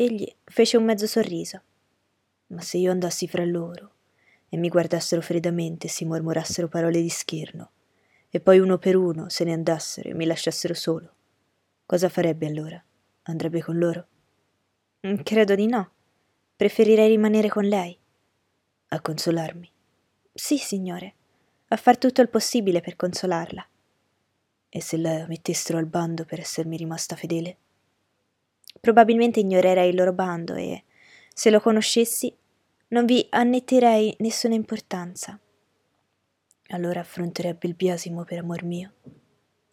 Egli 0.00 0.32
fece 0.44 0.76
un 0.76 0.84
mezzo 0.84 1.08
sorriso. 1.08 1.60
Ma 2.48 2.60
se 2.60 2.78
io 2.78 2.92
andassi 2.92 3.26
fra 3.26 3.44
loro 3.44 3.94
e 4.48 4.56
mi 4.56 4.68
guardassero 4.68 5.20
freddamente 5.20 5.88
e 5.88 5.90
si 5.90 6.04
mormorassero 6.04 6.68
parole 6.68 7.02
di 7.02 7.08
scherno, 7.08 7.72
e 8.30 8.38
poi 8.38 8.60
uno 8.60 8.78
per 8.78 8.94
uno 8.94 9.28
se 9.28 9.42
ne 9.42 9.52
andassero 9.52 10.08
e 10.08 10.14
mi 10.14 10.24
lasciassero 10.24 10.72
solo, 10.72 11.12
cosa 11.84 12.08
farebbe 12.08 12.46
allora? 12.46 12.80
Andrebbe 13.22 13.60
con 13.60 13.76
loro? 13.76 14.06
Mm, 15.04 15.16
credo 15.24 15.56
di 15.56 15.66
no. 15.66 15.90
Preferirei 16.54 17.08
rimanere 17.08 17.48
con 17.48 17.64
lei. 17.64 17.98
A 18.90 19.00
consolarmi? 19.00 19.68
Sì, 20.32 20.58
signore, 20.58 21.14
a 21.70 21.76
far 21.76 21.98
tutto 21.98 22.20
il 22.20 22.28
possibile 22.28 22.80
per 22.80 22.94
consolarla. 22.94 23.66
E 24.68 24.80
se 24.80 24.96
la 24.96 25.26
mettessero 25.26 25.76
al 25.76 25.86
bando 25.86 26.24
per 26.24 26.38
essermi 26.38 26.76
rimasta 26.76 27.16
fedele? 27.16 27.56
Probabilmente 28.80 29.40
ignorerei 29.40 29.90
il 29.90 29.96
loro 29.96 30.12
bando 30.12 30.54
e, 30.54 30.84
se 31.34 31.50
lo 31.50 31.60
conoscessi, 31.60 32.34
non 32.88 33.04
vi 33.04 33.26
annetterei 33.30 34.16
nessuna 34.20 34.54
importanza. 34.54 35.38
Allora 36.68 37.00
affronterebbe 37.00 37.66
il 37.66 37.74
biasimo 37.74 38.24
per 38.24 38.38
amor 38.38 38.62
mio? 38.62 38.92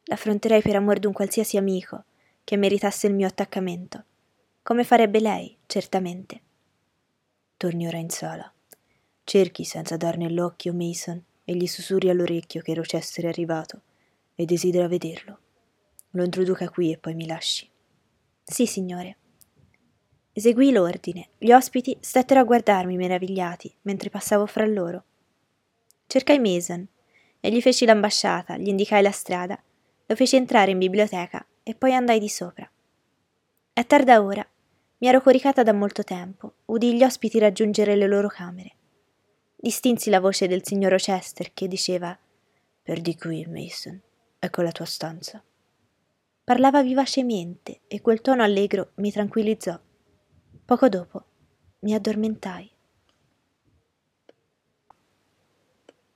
L'affronterei 0.06 0.62
per 0.62 0.76
amor 0.76 1.00
d'un 1.00 1.13
qualsiasi 1.13 1.58
amico 1.58 2.04
che 2.44 2.58
meritasse 2.58 3.08
il 3.08 3.13
mio 3.13 3.28
attaccamento, 3.28 4.04
come 4.62 4.84
farebbe 4.84 5.20
lei, 5.20 5.58
certamente. 5.65 6.41
Torni 7.58 7.88
ora 7.88 7.98
in 7.98 8.10
sala. 8.10 8.52
Cerchi 9.24 9.63
senza 9.63 9.98
darne 9.98 10.30
l'occhio 10.30 10.74
Mason 10.74 11.24
e 11.44 11.56
gli 11.56 11.68
sussurri 11.68 12.10
all'orecchio 12.10 12.62
che 12.62 12.74
Rochester 12.74 13.26
è 13.26 13.28
arrivato 13.28 13.82
e 14.36 14.46
desidera 14.46 14.88
vederlo. 14.88 15.39
Lo 16.12 16.24
introduca 16.24 16.70
qui 16.70 16.91
e 16.91 16.98
poi 16.98 17.15
mi 17.15 17.26
lasci. 17.26 17.70
Sì, 18.45 18.65
signore. 18.65 19.17
Eseguì 20.31 20.71
l'ordine. 20.71 21.29
Gli 21.38 21.51
ospiti 21.51 21.97
stettero 21.99 22.39
a 22.39 22.43
guardarmi 22.43 22.95
meravigliati 22.95 23.75
mentre 23.81 24.10
passavo 24.10 24.45
fra 24.45 24.65
loro. 24.65 25.03
Cercai 26.08 26.39
Mason 26.39 26.88
e 27.39 27.51
gli 27.51 27.62
feci 27.62 27.86
l'ambasciata, 27.86 28.55
gli 28.58 28.67
indicai 28.67 29.01
la 29.01 29.12
strada, 29.12 29.62
lo 30.05 30.15
feci 30.15 30.36
entrare 30.36 30.71
in 30.71 30.77
biblioteca 30.77 31.45
e 31.63 31.75
poi 31.75 31.93
andai 31.93 32.19
di 32.19 32.29
sopra. 32.29 32.69
È 33.73 33.86
tarda 33.86 34.21
ora. 34.21 34.47
Mi 34.99 35.08
ero 35.08 35.21
coricata 35.21 35.63
da 35.63 35.73
molto 35.73 36.03
tempo, 36.03 36.53
udì 36.65 36.95
gli 36.95 37.03
ospiti 37.03 37.39
raggiungere 37.39 37.95
le 37.95 38.08
loro 38.08 38.29
camere 38.29 38.75
distinsi 39.65 40.12
la 40.12 40.19
voce 40.19 40.47
del 40.47 40.63
signor 40.63 40.91
Rochester 40.91 41.51
che 41.51 41.67
diceva 41.67 42.15
Perdi 42.84 43.17
qui, 43.17 43.47
Mason. 43.47 43.99
Ecco 44.38 44.62
la 44.62 44.71
tua 44.71 44.86
stanza. 44.86 45.43
Parlava 46.45 46.84
vivacemente 46.84 47.81
e 47.88 48.01
quel 48.01 48.21
tono 48.21 48.43
allegro 48.43 48.91
mi 48.97 49.12
tranquillizzò. 49.12 49.79
Poco 50.63 50.89
dopo 50.89 51.25
mi 51.79 51.95
addormentai. 51.95 52.74